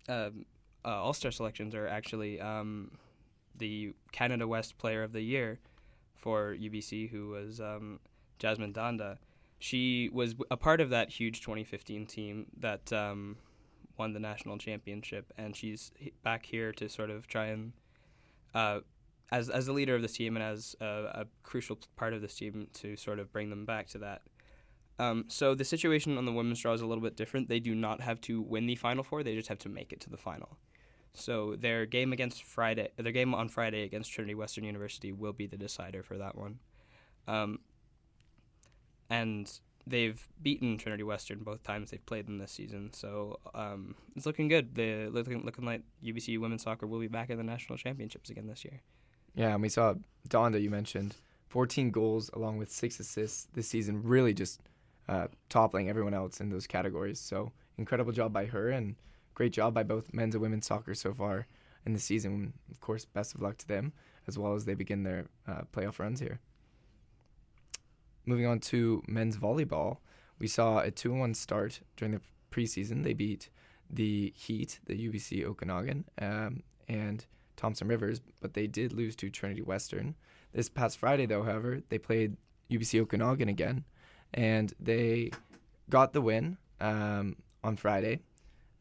uh, 0.09 0.30
All 0.85 1.12
Star 1.12 1.30
selections 1.30 1.75
are 1.75 1.87
actually 1.87 2.40
um, 2.40 2.92
the 3.56 3.94
Canada 4.12 4.47
West 4.47 4.78
Player 4.78 5.02
of 5.02 5.12
the 5.12 5.23
Year 5.23 5.61
for 6.25 6.57
UBC, 6.59 7.11
who 7.11 7.28
was 7.28 7.61
um, 7.61 8.00
Jasmin 8.38 8.73
Dhanda. 8.73 9.19
She 9.59 10.09
was 10.11 10.35
a 10.50 10.57
part 10.57 10.81
of 10.81 10.88
that 10.88 11.11
huge 11.11 11.43
2015 11.43 12.07
team 12.07 12.47
that 12.57 12.90
um, 12.95 13.37
won 13.99 14.14
the 14.14 14.21
national 14.21 14.57
championship, 14.57 15.35
and 15.37 15.54
she's 15.54 15.93
back 16.23 16.47
here 16.47 16.73
to 16.73 16.88
sort 16.88 17.11
of 17.11 17.26
try 17.26 17.47
and, 17.49 17.75
uh, 18.54 18.81
as 19.31 19.50
as 19.50 19.66
the 19.66 19.75
leader 19.75 19.95
of 19.95 20.00
this 20.00 20.14
team 20.14 20.35
and 20.35 20.43
as 20.43 20.75
a, 20.81 20.87
a, 20.87 21.26
crucial 21.43 21.78
part 21.95 22.14
of 22.14 22.23
this 22.23 22.35
team, 22.35 22.69
to 22.73 22.97
sort 22.97 23.19
of 23.19 23.31
bring 23.31 23.50
them 23.50 23.66
back 23.66 23.87
to 23.88 23.99
that. 23.99 24.23
Um, 24.99 25.26
so 25.28 25.54
the 25.54 25.64
situation 25.64 26.16
on 26.16 26.25
the 26.25 26.33
women's 26.33 26.61
draw 26.61 26.73
is 26.73 26.81
a 26.81 26.87
little 26.87 27.04
bit 27.04 27.16
different. 27.16 27.50
They 27.50 27.61
do 27.61 27.75
not 27.75 28.00
have 28.00 28.19
to 28.23 28.40
win 28.40 28.64
the 28.64 28.76
final 28.76 29.04
four; 29.04 29.23
they 29.23 29.35
just 29.35 29.49
have 29.49 29.59
to 29.59 29.69
make 29.69 29.93
it 29.93 30.00
to 30.00 30.11
the 30.11 30.16
final. 30.16 30.57
So 31.14 31.56
their 31.56 31.87
game 31.87 32.12
against 32.12 32.42
Friday, 32.42 32.90
their 32.97 33.12
game 33.12 33.35
on 33.35 33.49
Friday 33.49 33.85
against 33.85 34.12
Trinity 34.12 34.35
Western 34.35 34.64
University 34.64 35.12
will 35.12 35.33
be 35.33 35.47
the 35.47 35.56
decider 35.56 36.02
for 36.02 36.18
that 36.18 36.37
one. 36.37 36.59
Um, 37.28 37.61
and 39.09 39.50
they've 39.87 40.28
beaten 40.42 40.78
Trinity 40.78 41.02
Western 41.02 41.40
both 41.40 41.62
times 41.62 41.90
they've 41.90 42.04
played 42.04 42.26
them 42.26 42.38
this 42.38 42.52
season. 42.52 42.92
So 42.92 43.38
um, 43.54 43.94
it's 44.16 44.26
looking 44.26 44.49
good. 44.49 44.75
They're 44.75 45.09
looking 45.09 45.44
looking 45.44 45.64
like 45.64 45.83
UBC 46.04 46.38
women's 46.38 46.62
soccer 46.62 46.87
will 46.87 47.00
be 47.00 47.09
back 47.09 47.30
in 47.30 47.38
the 47.38 47.44
national 47.44 47.78
championships 47.78 48.30
again 48.30 48.47
this 48.47 48.64
year. 48.64 48.80
Yeah, 49.35 49.52
and 49.54 49.62
we 49.62 49.68
saw 49.68 49.94
Dhanda 50.28 50.61
you 50.62 50.71
mentioned, 50.71 51.16
14 51.49 51.90
goals 51.90 52.30
along 52.35 52.59
with 52.59 52.71
six 52.71 52.99
assists 53.00 53.49
this 53.52 53.68
season, 53.68 54.02
really 54.02 54.33
just 54.33 54.61
uh, 55.09 55.28
toppling 55.49 55.88
everyone 55.88 56.14
else 56.14 56.40
in 56.40 56.50
those 56.50 56.66
categories. 56.66 57.21
So 57.21 57.52
incredible 57.76 58.12
job 58.12 58.33
by 58.33 58.47
her 58.47 58.71
and 58.71 58.97
great 59.34 59.52
job 59.52 59.74
by 59.74 59.82
both 59.82 60.12
men's 60.12 60.34
and 60.34 60.42
women's 60.42 60.66
soccer 60.66 60.94
so 60.94 61.12
far 61.12 61.46
in 61.84 61.92
the 61.92 62.00
season. 62.00 62.54
Of 62.70 62.80
course, 62.80 63.04
best 63.04 63.34
of 63.34 63.42
luck 63.42 63.58
to 63.58 63.68
them 63.68 63.92
as 64.26 64.38
well 64.38 64.54
as 64.54 64.64
they 64.64 64.74
begin 64.74 65.02
their 65.02 65.26
uh, 65.46 65.62
playoff 65.72 65.98
runs 65.98 66.20
here. 66.20 66.40
Moving 68.26 68.46
on 68.46 68.58
to 68.60 69.02
men's 69.06 69.36
volleyball, 69.36 69.98
we 70.38 70.46
saw 70.46 70.78
a 70.78 70.90
2 70.90 71.12
1 71.12 71.34
start 71.34 71.80
during 71.96 72.14
the 72.14 72.20
preseason. 72.50 73.04
They 73.04 73.12
beat 73.12 73.50
the 73.90 74.32
Heat, 74.34 74.80
the 74.86 75.08
UBC 75.08 75.44
Okanagan, 75.44 76.04
um, 76.20 76.62
and 76.88 77.26
Thompson 77.56 77.88
Rivers, 77.88 78.20
but 78.40 78.54
they 78.54 78.66
did 78.66 78.92
lose 78.92 79.14
to 79.16 79.30
Trinity 79.30 79.62
Western. 79.62 80.14
This 80.52 80.68
past 80.68 80.99
Friday, 80.99 81.26
though, 81.26 81.42
however, 81.42 81.82
they 81.88 81.99
played 81.99 82.36
UBC 82.70 83.00
Okanagan 83.00 83.49
again, 83.49 83.84
and 84.32 84.73
they 84.80 85.30
got 85.90 86.12
the 86.12 86.20
win 86.20 86.56
um, 86.80 87.36
on 87.62 87.76
Friday, 87.76 88.20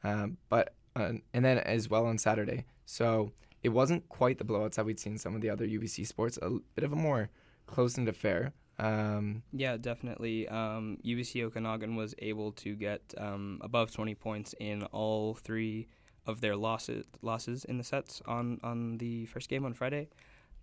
um, 0.04 0.38
but 0.50 0.74
uh, 0.96 1.14
and 1.34 1.46
then 1.46 1.58
as 1.60 1.90
well 1.90 2.06
on 2.06 2.18
Saturday. 2.18 2.66
So 2.86 3.32
it 3.64 3.70
wasn't 3.70 4.08
quite 4.10 4.38
the 4.38 4.44
blowouts 4.44 4.76
that 4.76 4.86
we'd 4.86 5.00
seen 5.00 5.18
some 5.18 5.36
of 5.36 5.42
the 5.42 5.50
other 5.50 5.66
UBC 5.66 6.06
sports. 6.06 6.38
A 6.42 6.50
bit 6.76 6.84
of 6.84 6.92
a 6.92 6.96
more 6.96 7.30
close 7.66 7.98
and 7.98 8.08
affair. 8.08 8.54
Um, 8.80 9.44
yeah, 9.52 9.78
definitely. 9.78 10.48
Um, 10.50 10.98
UBC 11.06 11.44
Okanagan 11.44 11.96
was 11.96 12.14
able 12.20 12.52
to 12.54 12.76
get 12.76 13.14
um, 13.18 13.60
above 13.62 13.92
20 13.92 14.16
points 14.16 14.54
in 14.60 14.84
all 14.86 15.36
three 15.36 15.88
of 16.26 16.42
their 16.42 16.56
losses 16.56 17.06
losses 17.22 17.66
in 17.66 17.78
the 17.78 17.84
sets 17.84 18.22
on, 18.26 18.60
on 18.64 18.98
the 18.98 19.26
first 19.28 19.50
game 19.50 19.66
on 19.66 19.74
Friday. 19.74 20.10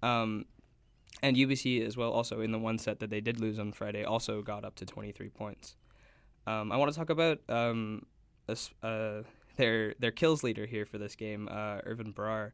Um, 0.03 0.46
and 1.22 1.37
UBC 1.37 1.87
as 1.87 1.96
well, 1.96 2.12
also 2.12 2.40
in 2.40 2.53
the 2.53 2.59
one 2.59 2.79
set 2.79 3.00
that 3.00 3.11
they 3.11 3.20
did 3.20 3.40
lose 3.40 3.59
on 3.59 3.72
Friday, 3.72 4.05
also 4.05 4.42
got 4.42 4.64
up 4.64 4.74
to 4.76 4.87
23 4.87 5.29
points. 5.29 5.76
Um, 6.46 6.72
I 6.72 6.76
want 6.76 6.90
to 6.90 6.98
talk 6.98 7.11
about 7.11 7.40
um, 7.48 8.07
uh, 8.83 9.23
their 9.57 9.95
their 9.99 10.11
kills 10.11 10.43
leader 10.43 10.67
here 10.67 10.87
for 10.87 10.99
this 10.99 11.17
game, 11.17 11.49
uh, 11.51 11.81
Irvin 11.85 12.13
Brar 12.13 12.53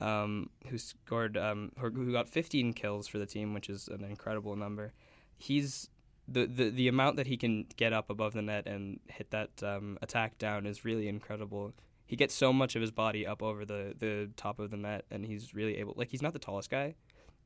um, 0.00 0.50
who 0.68 0.78
scored 0.78 1.36
um, 1.36 1.72
who 1.78 2.12
got 2.12 2.28
15 2.28 2.72
kills 2.74 3.08
for 3.08 3.18
the 3.18 3.26
team, 3.26 3.54
which 3.54 3.68
is 3.68 3.88
an 3.88 4.04
incredible 4.04 4.56
number. 4.56 4.92
He's 5.38 5.88
the, 6.28 6.46
the 6.46 6.70
the 6.70 6.88
amount 6.88 7.16
that 7.16 7.26
he 7.26 7.36
can 7.36 7.66
get 7.76 7.92
up 7.92 8.10
above 8.10 8.32
the 8.34 8.42
net 8.42 8.66
and 8.66 9.00
hit 9.08 9.30
that 9.30 9.62
um, 9.62 9.98
attack 10.02 10.38
down 10.38 10.66
is 10.66 10.84
really 10.84 11.08
incredible. 11.08 11.72
He 12.04 12.16
gets 12.16 12.34
so 12.34 12.52
much 12.52 12.76
of 12.76 12.82
his 12.82 12.92
body 12.92 13.26
up 13.26 13.42
over 13.42 13.64
the, 13.64 13.94
the 13.98 14.30
top 14.36 14.60
of 14.60 14.70
the 14.70 14.76
net, 14.76 15.06
and 15.10 15.24
he's 15.24 15.54
really 15.54 15.76
able. 15.78 15.94
Like 15.96 16.10
he's 16.10 16.22
not 16.22 16.34
the 16.34 16.38
tallest 16.38 16.70
guy, 16.70 16.94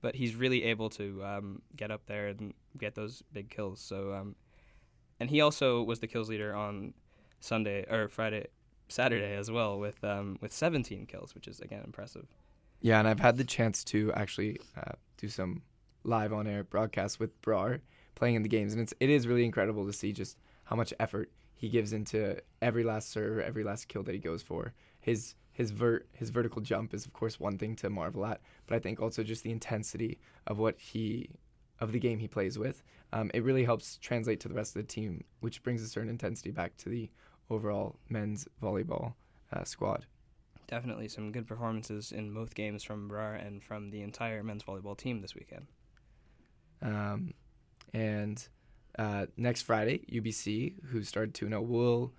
but 0.03 0.16
he's 0.16 0.35
really 0.35 0.64
able 0.64 0.90
to 0.90 1.24
um, 1.24 1.62
get 1.76 1.90
up 1.90 2.03
there 2.07 2.29
and 2.29 2.53
get 2.76 2.94
those 2.94 3.22
big 3.33 3.48
kills. 3.48 3.81
So, 3.81 4.12
um, 4.12 4.35
and 5.18 5.31
he 5.31 5.40
also 5.40 5.83
was 5.83 6.00
the 6.00 6.07
kills 6.09 6.29
leader 6.29 6.55
on 6.55 6.94
Sunday 7.40 7.85
or 7.90 8.09
Friday, 8.09 8.46
Saturday 8.88 9.35
as 9.35 9.50
well 9.50 9.79
with 9.79 10.03
um, 10.05 10.38
with 10.40 10.53
17 10.53 11.07
kills, 11.07 11.35
which 11.35 11.48
is 11.48 11.61
again 11.61 11.83
impressive. 11.85 12.26
Yeah, 12.81 12.98
and 12.98 13.09
I've 13.09 13.20
had 13.20 13.37
the 13.37 13.44
chance 13.44 13.85
to 13.85 14.12
actually 14.14 14.59
uh, 14.76 14.92
do 15.18 15.29
some 15.29 15.62
live 16.03 16.33
on 16.33 16.46
air 16.46 16.64
broadcasts 16.64 17.18
with 17.18 17.40
Brar 17.42 17.81
playing 18.14 18.37
in 18.37 18.42
the 18.42 18.48
games, 18.48 18.72
and 18.72 18.83
it's 18.83 18.94
it 19.00 19.11
is 19.11 19.26
really 19.26 19.44
incredible 19.44 19.87
to 19.87 19.92
see 19.92 20.12
just 20.12 20.38
how 20.64 20.76
much 20.76 20.94
effort 21.00 21.31
he 21.55 21.68
gives 21.68 21.92
into 21.92 22.40
every 22.62 22.85
last 22.85 23.11
serve, 23.11 23.40
every 23.40 23.64
last 23.64 23.88
kill 23.88 24.03
that 24.05 24.14
he 24.14 24.18
goes 24.18 24.42
for. 24.42 24.72
His 25.00 25.35
his 25.53 25.70
vert 25.72 26.09
his 26.12 26.31
vertical 26.31 26.62
jump 26.62 26.94
is 26.94 27.05
of 27.05 27.12
course 27.12 27.38
one 27.38 27.59
thing 27.59 27.76
to 27.76 27.90
marvel 27.90 28.24
at, 28.24 28.40
but 28.66 28.76
I 28.76 28.79
think 28.79 29.00
also 29.00 29.22
just 29.22 29.42
the 29.42 29.50
intensity 29.50 30.18
of 30.46 30.59
what 30.59 30.79
he 30.79 31.31
of 31.81 31.92
the 31.92 31.98
game 31.98 32.18
he 32.18 32.29
plays 32.29 32.59
with. 32.59 32.83
Um, 33.12 33.31
it 33.35 33.42
really 33.42 33.64
helps 33.64 33.96
translate 33.96 34.40
to 34.40 34.48
the 34.48 34.55
rest 34.55 34.76
of 34.76 34.83
the 34.83 34.88
team, 34.88 35.24
which 35.40 35.62
brings 35.62 35.83
a 35.83 35.88
certain 35.88 36.11
intensity 36.11 36.50
back 36.50 36.76
to 36.79 36.88
the 36.88 37.11
overall 37.50 37.96
men's 38.08 38.48
volleyball 38.62 39.14
uh, 39.52 39.64
squad 39.64 40.06
definitely 40.70 41.08
some 41.08 41.32
good 41.32 41.46
performances 41.46 42.12
in 42.12 42.32
both 42.32 42.54
games 42.54 42.82
from 42.84 43.10
Brar 43.10 43.44
and 43.44 43.62
from 43.62 43.90
the 43.90 44.02
entire 44.02 44.42
men's 44.42 44.62
volleyball 44.62 44.96
team 44.96 45.20
this 45.20 45.34
weekend. 45.34 45.66
Um, 46.80 47.34
and 47.92 48.42
uh, 48.98 49.26
next 49.36 49.62
Friday, 49.62 50.04
UBC, 50.10 50.74
who 50.86 51.02
started 51.02 51.34
2 51.34 51.48
0, 51.48 51.60
will 51.60 52.12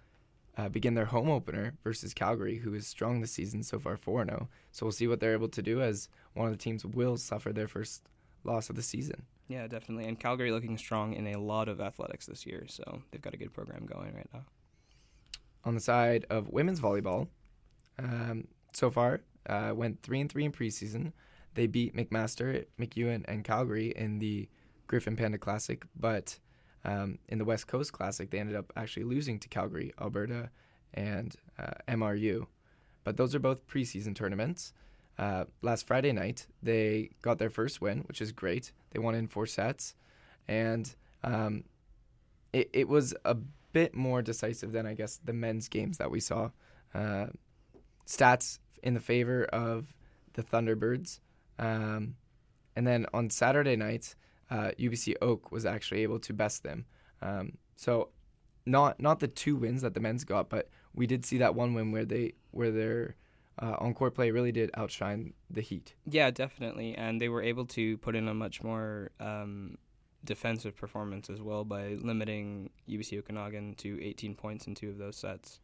uh, 0.58 0.68
begin 0.70 0.94
their 0.94 1.06
home 1.06 1.30
opener 1.30 1.74
versus 1.84 2.14
Calgary, 2.14 2.58
who 2.58 2.74
is 2.74 2.86
strong 2.86 3.22
this 3.22 3.32
season 3.32 3.64
so 3.64 3.80
far 3.80 3.96
4 3.96 4.26
0. 4.26 4.50
So 4.72 4.86
we'll 4.86 4.92
see 4.92 5.08
what 5.08 5.22
they're 5.22 5.34
able 5.34 5.50
to 5.50 5.62
do 5.62 5.82
as 5.82 6.10
one 6.34 6.48
of 6.48 6.52
the 6.52 6.58
teams 6.58 6.86
will 6.86 7.18
suffer 7.18 7.54
their 7.54 7.70
first 7.70 8.04
loss 8.44 8.70
of 8.70 8.76
the 8.76 8.84
season. 8.84 9.24
Yeah, 9.48 9.68
definitely. 9.68 10.06
And 10.06 10.20
Calgary 10.20 10.52
looking 10.52 10.78
strong 10.78 11.14
in 11.14 11.28
a 11.28 11.40
lot 11.40 11.70
of 11.70 11.82
athletics 11.82 12.26
this 12.26 12.46
year, 12.46 12.66
so 12.68 13.02
they've 13.12 13.22
got 13.22 13.34
a 13.34 13.38
good 13.38 13.54
program 13.54 13.86
going 13.86 14.14
right 14.14 14.30
now. 14.34 14.44
On 15.64 15.76
the 15.76 15.82
side 15.82 16.26
of 16.30 16.50
women's 16.50 16.80
volleyball, 16.80 17.28
um, 18.00 18.48
so 18.74 18.90
far. 18.90 19.22
Uh, 19.48 19.74
went 19.76 20.02
three 20.04 20.22
and 20.22 20.32
three 20.32 20.46
in 20.46 20.52
preseason. 20.52 21.14
They 21.56 21.68
beat 21.68 21.96
McMaster, 21.96 22.66
MacEwan, 22.80 23.26
and 23.28 23.44
Calgary 23.44 23.94
in 23.96 24.20
the 24.20 24.48
Griffin 24.88 25.16
Panda 25.16 25.38
Classic, 25.38 25.84
but 26.00 26.38
um, 26.86 27.18
in 27.28 27.38
the 27.38 27.46
West 27.46 27.68
Coast 27.68 27.94
Classic, 27.94 28.30
they 28.30 28.40
ended 28.40 28.56
up 28.56 28.72
actually 28.76 29.04
losing 29.04 29.40
to 29.40 29.50
Calgary, 29.50 29.94
Alberta, 30.00 30.50
and 30.94 31.36
uh, 31.60 31.72
MRU. 31.88 32.48
But 33.04 33.18
those 33.18 33.34
are 33.36 33.40
both 33.40 33.68
preseason 33.68 34.16
tournaments. 34.16 34.74
Uh, 35.18 35.46
last 35.62 35.88
Friday 35.88 36.12
night, 36.12 36.48
they 36.62 37.12
got 37.22 37.38
their 37.38 37.50
first 37.50 37.82
win, 37.82 38.00
which 38.08 38.22
is 38.22 38.32
great. 38.32 38.72
They 38.92 39.00
won 39.00 39.16
in 39.16 39.28
four 39.28 39.46
sets, 39.46 39.96
and 40.48 40.94
um, 41.24 41.66
it, 42.54 42.70
it 42.74 42.88
was 42.88 43.14
a 43.26 43.36
bit 43.72 43.96
more 43.96 44.22
decisive 44.22 44.72
than 44.72 44.86
I 44.86 44.94
guess 44.94 45.20
the 45.24 45.34
men's 45.34 45.68
games 45.68 45.98
that 45.98 46.12
we 46.12 46.20
saw. 46.20 46.50
Uh, 46.94 47.28
stats 48.06 48.60
in 48.84 48.94
the 48.94 49.00
favor 49.00 49.46
of 49.46 49.96
the 50.34 50.44
Thunderbirds. 50.44 51.20
Um, 51.60 52.16
and 52.76 52.88
then 52.88 53.06
on 53.14 53.30
Saturday 53.30 53.76
night, 53.76 54.16
uh, 54.50 54.72
UBC 54.80 55.16
Oak 55.22 55.52
was 55.52 55.66
actually 55.66 56.04
able 56.04 56.20
to 56.20 56.34
best 56.34 56.64
them. 56.64 56.86
Um, 57.22 57.58
so 57.76 58.10
not 58.66 59.00
not 59.00 59.20
the 59.20 59.28
two 59.28 59.56
wins 59.56 59.82
that 59.82 59.94
the 59.94 60.00
men's 60.00 60.24
got, 60.24 60.50
but 60.50 60.70
we 60.94 61.08
did 61.08 61.26
see 61.26 61.38
that 61.38 61.56
one 61.56 61.74
win 61.74 61.92
where 61.92 62.06
they 62.06 62.34
where 62.52 62.72
their 62.72 63.16
uh, 63.60 63.92
play 63.94 64.32
really 64.32 64.52
did 64.52 64.72
outshine 64.76 65.34
the 65.50 65.62
Heat. 65.62 65.94
Yeah, 66.06 66.32
definitely, 66.32 66.96
and 66.96 67.22
they 67.22 67.30
were 67.30 67.42
able 67.42 67.66
to 67.68 67.98
put 67.98 68.16
in 68.16 68.28
a 68.28 68.34
much 68.34 68.64
more 68.64 69.12
um, 69.20 69.78
defensive 70.24 70.76
performance 70.76 71.30
as 71.30 71.42
well 71.42 71.64
by 71.64 71.98
limiting 72.02 72.70
UBC 72.90 73.20
Okanagan 73.20 73.76
to 73.76 74.04
18 74.04 74.36
points 74.36 74.68
in 74.68 74.76
two 74.76 74.90
of 74.90 74.98
those 74.98 75.16
sets. 75.16 75.60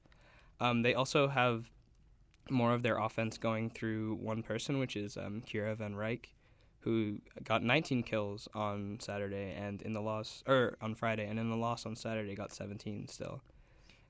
Um, 0.59 0.81
they 0.81 0.93
also 0.93 1.27
have 1.27 1.69
more 2.49 2.73
of 2.73 2.83
their 2.83 2.97
offense 2.97 3.37
going 3.37 3.69
through 3.69 4.15
one 4.15 4.41
person, 4.41 4.79
which 4.79 4.95
is 4.95 5.17
um, 5.17 5.43
Kiera 5.45 5.75
Van 5.77 5.93
Ryk, 5.93 6.25
who 6.79 7.19
got 7.43 7.63
19 7.63 8.03
kills 8.03 8.47
on 8.53 8.97
Saturday 8.99 9.53
and 9.57 9.81
in 9.81 9.93
the 9.93 10.01
loss, 10.01 10.43
or 10.47 10.77
on 10.81 10.95
Friday, 10.95 11.27
and 11.27 11.39
in 11.39 11.49
the 11.49 11.57
loss 11.57 11.85
on 11.85 11.95
Saturday 11.95 12.35
got 12.35 12.53
17 12.53 13.07
still. 13.07 13.41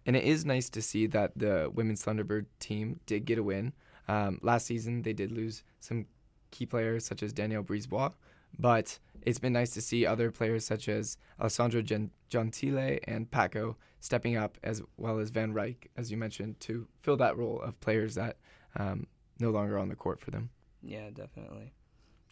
And 0.05 0.15
it 0.15 0.23
is 0.23 0.45
nice 0.45 0.69
to 0.69 0.81
see 0.81 1.05
that 1.07 1.31
the 1.35 1.69
women's 1.73 2.03
Thunderbird 2.05 2.45
team 2.59 2.99
did 3.05 3.25
get 3.25 3.37
a 3.37 3.43
win. 3.43 3.73
Um, 4.07 4.39
last 4.41 4.65
season, 4.65 5.01
they 5.01 5.11
did 5.11 5.31
lose 5.33 5.63
some 5.81 6.05
key 6.51 6.65
players 6.65 7.05
such 7.05 7.21
as 7.21 7.33
Danielle 7.33 7.63
Brisebois, 7.63 8.13
but 8.59 8.99
it's 9.21 9.39
been 9.39 9.53
nice 9.53 9.71
to 9.71 9.81
see 9.81 10.05
other 10.05 10.31
players 10.31 10.65
such 10.65 10.87
as 10.87 11.17
Alessandro 11.39 11.81
Gentile 11.81 12.99
and 13.05 13.29
Paco 13.29 13.77
stepping 13.99 14.37
up, 14.37 14.57
as 14.63 14.81
well 14.95 15.19
as 15.19 15.29
Van 15.29 15.53
Ryk, 15.53 15.87
as 15.95 16.11
you 16.11 16.17
mentioned, 16.17 16.59
to 16.61 16.87
fill 17.01 17.17
that 17.17 17.37
role 17.37 17.61
of 17.61 17.79
players 17.79 18.15
that 18.15 18.37
um, 18.75 19.07
no 19.39 19.49
longer 19.49 19.77
on 19.77 19.89
the 19.89 19.95
court 19.95 20.19
for 20.19 20.31
them. 20.31 20.49
Yeah, 20.81 21.09
definitely. 21.13 21.73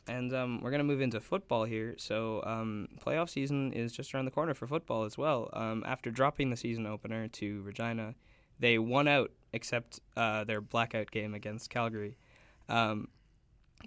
And 0.08 0.34
um, 0.34 0.62
we're 0.62 0.70
going 0.70 0.80
to 0.80 0.86
move 0.86 1.02
into 1.02 1.20
football 1.20 1.66
here. 1.66 1.96
So, 1.98 2.44
um, 2.46 2.90
playoff 3.04 3.30
season 3.30 3.74
is 3.74 3.92
just 3.92 4.14
around 4.14 4.26
the 4.26 4.32
corner 4.32 4.54
for 4.54 4.68
football 4.68 5.04
as 5.04 5.18
well. 5.18 5.50
Um, 5.54 5.84
after 5.86 6.12
dropping 6.12 6.52
the 6.52 6.58
season 6.58 6.86
opener 6.86 7.28
to 7.28 7.62
Regina, 7.64 8.14
they 8.60 8.78
won 8.78 9.08
out 9.08 9.32
except 9.52 10.00
uh, 10.16 10.44
their 10.44 10.62
blackout 10.62 11.10
game 11.10 11.34
against 11.34 11.72
Calgary. 11.72 12.18
Um, 12.70 13.08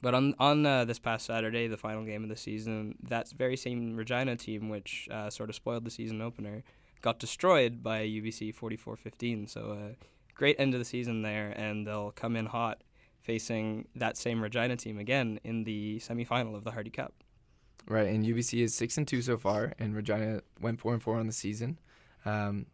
but 0.02 0.14
on 0.14 0.34
on 0.38 0.64
uh, 0.64 0.84
this 0.84 0.98
past 0.98 1.26
Saturday, 1.26 1.66
the 1.66 1.76
final 1.76 2.04
game 2.04 2.22
of 2.22 2.28
the 2.28 2.36
season, 2.36 2.96
that 3.02 3.30
very 3.30 3.56
same 3.56 3.96
Regina 3.96 4.36
team, 4.36 4.68
which 4.68 5.08
uh, 5.10 5.30
sort 5.30 5.48
of 5.48 5.54
spoiled 5.54 5.84
the 5.84 5.90
season 5.90 6.20
opener, 6.20 6.62
got 7.02 7.18
destroyed 7.18 7.82
by 7.82 8.00
UBC 8.00 8.54
44-15. 8.54 9.48
So, 9.48 9.72
uh, 9.72 9.94
great 10.34 10.56
end 10.58 10.74
of 10.74 10.80
the 10.80 10.84
season 10.84 11.22
there, 11.22 11.52
and 11.56 11.86
they'll 11.86 12.12
come 12.12 12.36
in 12.36 12.46
hot 12.46 12.82
facing 13.22 13.86
that 13.94 14.16
same 14.16 14.40
Regina 14.40 14.76
team 14.76 14.98
again 14.98 15.40
in 15.44 15.64
the 15.64 15.98
semifinal 15.98 16.54
of 16.54 16.64
the 16.64 16.70
Hardy 16.70 16.90
Cup. 16.90 17.12
Right, 17.86 18.08
and 18.08 18.24
UBC 18.24 18.62
is 18.62 18.74
six 18.74 18.98
and 18.98 19.06
two 19.08 19.22
so 19.22 19.36
far, 19.36 19.72
and 19.78 19.94
Regina 19.94 20.42
went 20.60 20.80
four 20.80 20.92
and 20.92 21.02
four 21.02 21.16
on 21.16 21.26
the 21.26 21.32
season. 21.32 21.78
Um, 22.24 22.66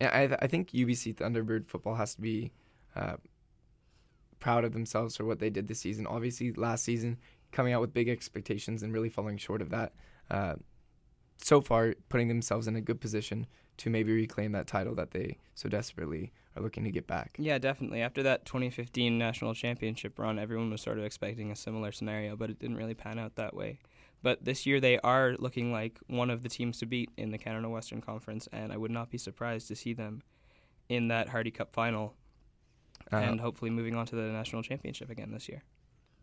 I, 0.00 0.26
th- 0.26 0.38
I 0.42 0.46
think 0.46 0.70
UBC 0.70 1.14
Thunderbird 1.14 1.68
football 1.68 1.94
has 1.94 2.14
to 2.14 2.20
be 2.20 2.52
uh, 2.96 3.16
proud 4.42 4.64
of 4.64 4.72
themselves 4.72 5.16
for 5.16 5.24
what 5.24 5.38
they 5.38 5.48
did 5.48 5.68
this 5.68 5.78
season. 5.78 6.04
Obviously, 6.04 6.52
last 6.52 6.84
season 6.84 7.16
coming 7.52 7.72
out 7.72 7.80
with 7.80 7.94
big 7.94 8.08
expectations 8.08 8.82
and 8.82 8.92
really 8.92 9.08
falling 9.08 9.38
short 9.38 9.62
of 9.62 9.70
that. 9.70 9.92
Uh, 10.28 10.54
so 11.36 11.60
far, 11.60 11.94
putting 12.08 12.26
themselves 12.26 12.66
in 12.66 12.74
a 12.74 12.80
good 12.80 13.00
position 13.00 13.46
to 13.78 13.88
maybe 13.88 14.12
reclaim 14.12 14.52
that 14.52 14.66
title 14.66 14.96
that 14.96 15.12
they 15.12 15.38
so 15.54 15.68
desperately 15.68 16.32
are 16.56 16.62
looking 16.62 16.82
to 16.82 16.90
get 16.90 17.06
back. 17.06 17.36
Yeah, 17.38 17.58
definitely. 17.58 18.02
After 18.02 18.22
that 18.24 18.44
2015 18.44 19.16
national 19.16 19.54
championship 19.54 20.18
run, 20.18 20.40
everyone 20.40 20.70
was 20.70 20.82
sort 20.82 20.98
of 20.98 21.04
expecting 21.04 21.52
a 21.52 21.56
similar 21.56 21.92
scenario, 21.92 22.34
but 22.34 22.50
it 22.50 22.58
didn't 22.58 22.76
really 22.76 22.94
pan 22.94 23.20
out 23.20 23.36
that 23.36 23.54
way. 23.54 23.78
But 24.22 24.44
this 24.44 24.66
year 24.66 24.80
they 24.80 24.98
are 24.98 25.36
looking 25.38 25.72
like 25.72 25.98
one 26.08 26.30
of 26.30 26.42
the 26.42 26.48
teams 26.48 26.78
to 26.80 26.86
beat 26.86 27.10
in 27.16 27.30
the 27.30 27.38
Canada 27.38 27.68
Western 27.68 28.00
Conference, 28.00 28.48
and 28.52 28.72
I 28.72 28.76
would 28.76 28.90
not 28.90 29.08
be 29.08 29.18
surprised 29.18 29.68
to 29.68 29.76
see 29.76 29.94
them 29.94 30.22
in 30.88 31.08
that 31.08 31.28
Hardy 31.28 31.50
Cup 31.50 31.72
final 31.72 32.14
uh, 33.12 33.16
and 33.16 33.40
hopefully 33.40 33.70
moving 33.70 33.94
on 33.94 34.06
to 34.06 34.16
the 34.16 34.22
national 34.22 34.62
championship 34.62 35.10
again 35.10 35.30
this 35.32 35.48
year. 35.48 35.62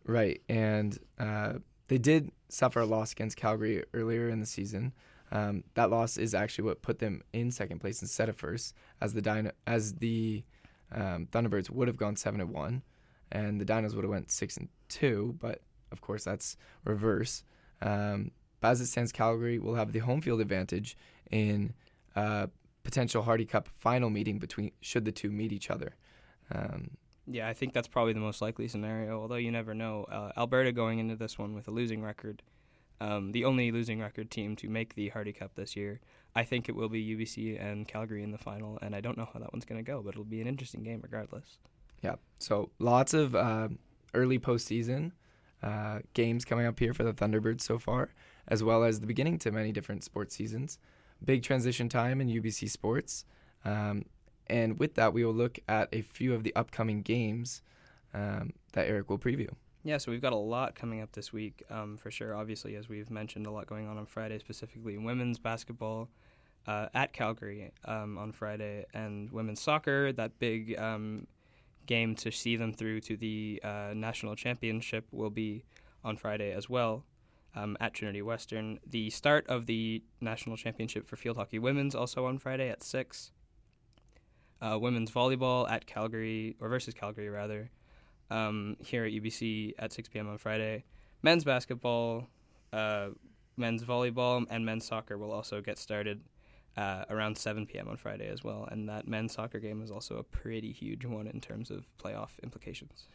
Right, 0.06 0.42
and 0.50 0.98
uh, 1.20 1.54
they 1.88 1.98
did 1.98 2.32
suffer 2.48 2.80
a 2.80 2.86
loss 2.86 3.12
against 3.12 3.38
Calgary 3.38 3.84
earlier 3.94 4.30
in 4.30 4.40
the 4.40 4.46
season. 4.46 4.94
Um, 5.32 5.64
that 5.76 5.90
loss 5.90 6.18
is 6.18 6.34
actually 6.34 6.66
what 6.66 6.82
put 6.82 7.00
them 7.00 7.22
in 7.34 7.52
second 7.52 7.80
place 7.80 8.02
instead 8.02 8.30
of 8.30 8.38
first, 8.38 8.74
as 9.02 9.14
the 9.14 9.22
Dino, 9.22 9.52
as 9.68 9.96
the 9.96 10.44
um, 10.92 11.28
Thunderbirds 11.32 11.70
would 11.70 11.88
have 11.88 11.98
gone 11.98 12.16
seven 12.16 12.42
and 12.42 12.52
one, 12.52 12.84
and 13.32 13.62
the 13.62 13.66
Dinos 13.66 13.94
would 13.94 14.04
have 14.04 14.12
went 14.12 14.32
six 14.32 14.58
and 14.58 14.70
two. 14.88 15.36
But 15.40 15.62
of 15.92 16.02
course, 16.02 16.24
that's 16.24 16.58
reverse. 16.84 17.44
Um, 17.82 18.32
but 18.60 18.70
as 18.70 18.82
it 18.82 18.88
stands, 18.88 19.12
Calgary 19.12 19.60
will 19.60 19.76
have 19.76 19.92
the 19.92 20.00
home 20.00 20.22
field 20.22 20.42
advantage 20.42 20.98
in 21.32 21.74
a 22.16 22.50
potential 22.84 23.24
Hardy 23.24 23.46
Cup 23.46 23.68
final 23.68 24.10
meeting 24.10 24.40
between 24.40 24.72
should 24.82 25.06
the 25.06 25.12
two 25.12 25.32
meet 25.32 25.52
each 25.52 25.70
other. 25.70 25.96
Um, 26.54 26.92
yeah, 27.28 27.48
I 27.48 27.54
think 27.54 27.74
that's 27.74 27.88
probably 27.88 28.14
the 28.14 28.20
most 28.20 28.42
likely 28.42 28.68
scenario. 28.68 29.22
Although 29.22 29.36
you 29.36 29.52
never 29.52 29.74
know. 29.74 30.06
Uh, 30.06 30.32
Alberta 30.38 30.72
going 30.72 31.00
into 31.00 31.16
this 31.16 31.38
one 31.38 31.54
with 31.54 31.68
a 31.68 31.72
losing 31.72 32.02
record 32.02 32.42
um, 33.02 33.32
the 33.32 33.46
only 33.46 33.72
losing 33.72 34.00
record 34.00 34.30
team 34.30 34.56
to 34.58 34.70
make 34.70 34.96
the 34.96 35.10
Hardy 35.10 35.34
Cup 35.34 35.56
this 35.56 35.76
year. 35.76 36.00
I 36.36 36.44
think 36.44 36.70
it 36.70 36.76
will 36.76 36.90
be 36.90 37.04
UBC 37.16 37.62
and 37.62 37.88
Calgary 37.88 38.24
in 38.24 38.32
the 38.32 38.38
final, 38.38 38.78
and 38.82 38.96
I 38.96 39.02
don't 39.02 39.18
know 39.18 39.28
how 39.32 39.40
that 39.40 39.52
one's 39.54 39.66
going 39.66 39.84
to 39.84 39.90
go, 39.90 40.02
but 40.02 40.10
it'll 40.10 40.24
be 40.24 40.42
an 40.42 40.48
interesting 40.48 40.84
game 40.84 41.00
regardless. 41.02 41.58
Yeah, 42.04 42.16
so 42.38 42.72
lots 42.80 43.14
of 43.14 43.36
uh, 43.36 43.70
early 44.14 44.40
postseason 44.40 45.12
uh, 45.64 46.00
games 46.14 46.46
coming 46.46 46.66
up 46.66 46.80
here 46.80 46.94
for 46.94 47.04
the 47.04 47.14
Thunderbirds 47.14 47.62
so 47.62 47.78
far, 47.78 48.14
as 48.48 48.64
well 48.64 48.84
as 48.84 49.00
the 49.00 49.08
beginning 49.08 49.40
to 49.40 49.52
many 49.52 49.72
different 49.72 50.04
sports 50.04 50.36
seasons. 50.36 50.78
Big 51.24 51.44
transition 51.44 51.90
time 51.90 52.22
in 52.22 52.28
UBC 52.28 52.70
sports. 52.70 53.26
Um, 53.66 54.06
and 54.50 54.80
with 54.80 54.96
that, 54.96 55.14
we 55.14 55.24
will 55.24 55.34
look 55.34 55.60
at 55.68 55.90
a 55.92 56.02
few 56.02 56.34
of 56.34 56.44
the 56.44 56.56
upcoming 56.56 57.02
games 57.02 57.62
um, 58.14 58.54
that 58.74 58.88
Eric 58.88 59.10
will 59.10 59.20
preview. 59.20 59.50
Yeah, 59.84 59.98
so 59.98 60.12
we've 60.12 60.22
got 60.22 60.34
a 60.34 60.38
lot 60.38 60.76
coming 60.76 61.02
up 61.02 61.14
this 61.14 61.32
week 61.32 61.64
um, 61.70 61.98
for 61.98 62.12
sure. 62.12 62.36
Obviously, 62.36 62.76
as 62.76 62.90
we've 62.90 63.10
mentioned, 63.10 63.48
a 63.48 63.52
lot 63.52 63.66
going 63.66 63.88
on 63.88 63.98
on 63.98 64.06
Friday, 64.06 64.38
specifically 64.40 64.98
women's 64.98 65.40
basketball 65.40 66.10
uh, 66.68 66.88
at 66.94 67.14
Calgary 67.14 67.72
um, 67.86 68.18
on 68.18 68.32
Friday, 68.32 68.86
and 68.94 69.32
women's 69.32 69.62
soccer. 69.62 70.12
That 70.12 70.38
big 70.38 70.78
um, 70.78 71.28
game 71.86 72.14
to 72.16 72.32
see 72.32 72.56
them 72.58 72.74
through 72.74 73.00
to 73.02 73.16
the 73.16 73.62
uh, 73.64 73.94
national 73.96 74.36
championship 74.36 75.08
will 75.12 75.30
be 75.30 75.64
on 76.04 76.18
Friday 76.18 76.52
as 76.52 76.70
well 76.70 77.06
um, 77.56 77.78
at 77.80 77.94
Trinity 77.94 78.22
Western. 78.22 78.80
The 78.86 79.10
start 79.10 79.48
of 79.48 79.66
the 79.66 80.04
national 80.22 80.58
championship 80.58 81.08
for 81.08 81.16
field 81.16 81.38
hockey 81.38 81.58
women's 81.58 81.96
also 81.96 82.26
on 82.26 82.38
Friday 82.38 82.70
at 82.70 82.84
six. 82.84 83.32
Uh, 84.62 84.78
women's 84.78 85.10
volleyball 85.10 85.70
at 85.70 85.86
Calgary 85.86 86.56
or 86.60 86.68
versus 86.68 86.94
Calgary 86.94 87.30
rather 87.30 87.70
um, 88.30 88.76
here 88.80 89.06
at 89.06 89.12
UBC 89.12 89.74
at 89.80 89.94
6 89.94 90.10
p.m. 90.10 90.30
on 90.30 90.38
Friday. 90.38 90.84
Men's 91.22 91.44
basketball, 91.44 92.28
uh, 92.72 93.10
men's 93.58 93.84
volleyball, 93.84 94.46
and 94.50 94.66
men's 94.66 94.86
soccer 94.86 95.18
will 95.18 95.32
also 95.32 95.62
get 95.62 95.78
started 95.78 96.22
uh, 96.78 97.04
around 97.10 97.38
7 97.38 97.66
p.m. 97.66 97.88
on 97.88 97.98
Friday 97.98 98.28
as 98.28 98.44
well. 98.44 98.68
And 98.72 98.88
that 98.90 99.08
men's 99.08 99.34
soccer 99.34 99.60
game 99.60 99.82
is 99.82 99.92
also 99.92 100.18
a 100.18 100.24
pretty 100.24 100.72
huge 100.72 101.06
one 101.06 101.28
in 101.28 101.42
terms 101.42 101.72
of 101.72 101.86
playoff 102.02 102.32
implications. 102.44 103.08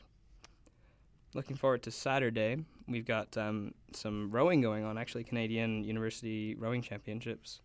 Looking 1.32 1.56
forward 1.56 1.82
to 1.84 1.90
Saturday. 1.90 2.58
We've 2.86 3.06
got 3.06 3.36
um, 3.36 3.74
some 3.92 4.30
rowing 4.30 4.60
going 4.60 4.84
on, 4.84 4.98
actually, 4.98 5.24
Canadian 5.24 5.82
University 5.82 6.54
Rowing 6.54 6.82
Championships. 6.82 7.60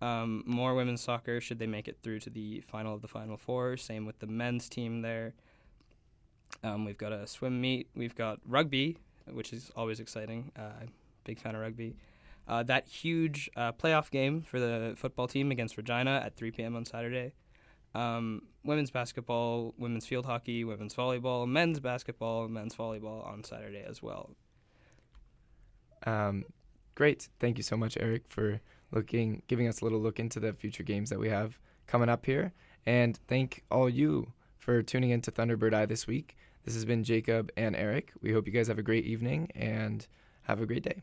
Um, 0.00 0.44
more 0.46 0.74
women's 0.74 1.00
soccer 1.00 1.40
should 1.40 1.58
they 1.58 1.66
make 1.66 1.88
it 1.88 1.98
through 2.02 2.20
to 2.20 2.30
the 2.30 2.60
final 2.60 2.94
of 2.94 3.02
the 3.02 3.08
Final 3.08 3.36
Four. 3.36 3.76
Same 3.76 4.06
with 4.06 4.18
the 4.20 4.26
men's 4.26 4.68
team 4.68 5.02
there. 5.02 5.34
Um, 6.62 6.84
we've 6.84 6.98
got 6.98 7.12
a 7.12 7.26
swim 7.26 7.60
meet. 7.60 7.88
We've 7.94 8.14
got 8.14 8.40
rugby, 8.46 8.98
which 9.26 9.52
is 9.52 9.70
always 9.76 10.00
exciting. 10.00 10.52
Uh, 10.56 10.86
big 11.24 11.40
fan 11.40 11.54
of 11.54 11.60
rugby. 11.60 11.96
Uh, 12.46 12.62
that 12.62 12.88
huge 12.88 13.50
uh, 13.56 13.72
playoff 13.72 14.10
game 14.10 14.40
for 14.40 14.58
the 14.58 14.94
football 14.96 15.28
team 15.28 15.50
against 15.50 15.76
Regina 15.76 16.22
at 16.24 16.36
3 16.36 16.50
p.m. 16.52 16.76
on 16.76 16.84
Saturday. 16.84 17.34
Um, 17.94 18.42
women's 18.64 18.90
basketball, 18.90 19.74
women's 19.76 20.06
field 20.06 20.26
hockey, 20.26 20.64
women's 20.64 20.94
volleyball, 20.94 21.46
men's 21.46 21.80
basketball, 21.80 22.48
men's 22.48 22.74
volleyball 22.74 23.26
on 23.26 23.44
Saturday 23.44 23.84
as 23.86 24.02
well. 24.02 24.30
Um, 26.06 26.44
great. 26.94 27.28
Thank 27.38 27.58
you 27.58 27.62
so 27.62 27.76
much, 27.76 27.98
Eric, 28.00 28.24
for 28.28 28.60
looking, 28.90 29.42
giving 29.48 29.68
us 29.68 29.80
a 29.80 29.84
little 29.84 30.00
look 30.00 30.18
into 30.18 30.40
the 30.40 30.52
future 30.52 30.82
games 30.82 31.10
that 31.10 31.18
we 31.18 31.28
have 31.28 31.58
coming 31.86 32.08
up 32.08 32.26
here. 32.26 32.52
And 32.86 33.18
thank 33.28 33.64
all 33.70 33.88
you 33.88 34.32
for 34.56 34.82
tuning 34.82 35.10
in 35.10 35.20
to 35.22 35.32
Thunderbird 35.32 35.74
Eye 35.74 35.86
this 35.86 36.06
week. 36.06 36.36
This 36.64 36.74
has 36.74 36.84
been 36.84 37.04
Jacob 37.04 37.50
and 37.56 37.74
Eric. 37.74 38.12
We 38.20 38.32
hope 38.32 38.46
you 38.46 38.52
guys 38.52 38.68
have 38.68 38.78
a 38.78 38.82
great 38.82 39.04
evening 39.04 39.50
and 39.54 40.06
have 40.42 40.60
a 40.60 40.66
great 40.66 40.82
day. 40.82 41.02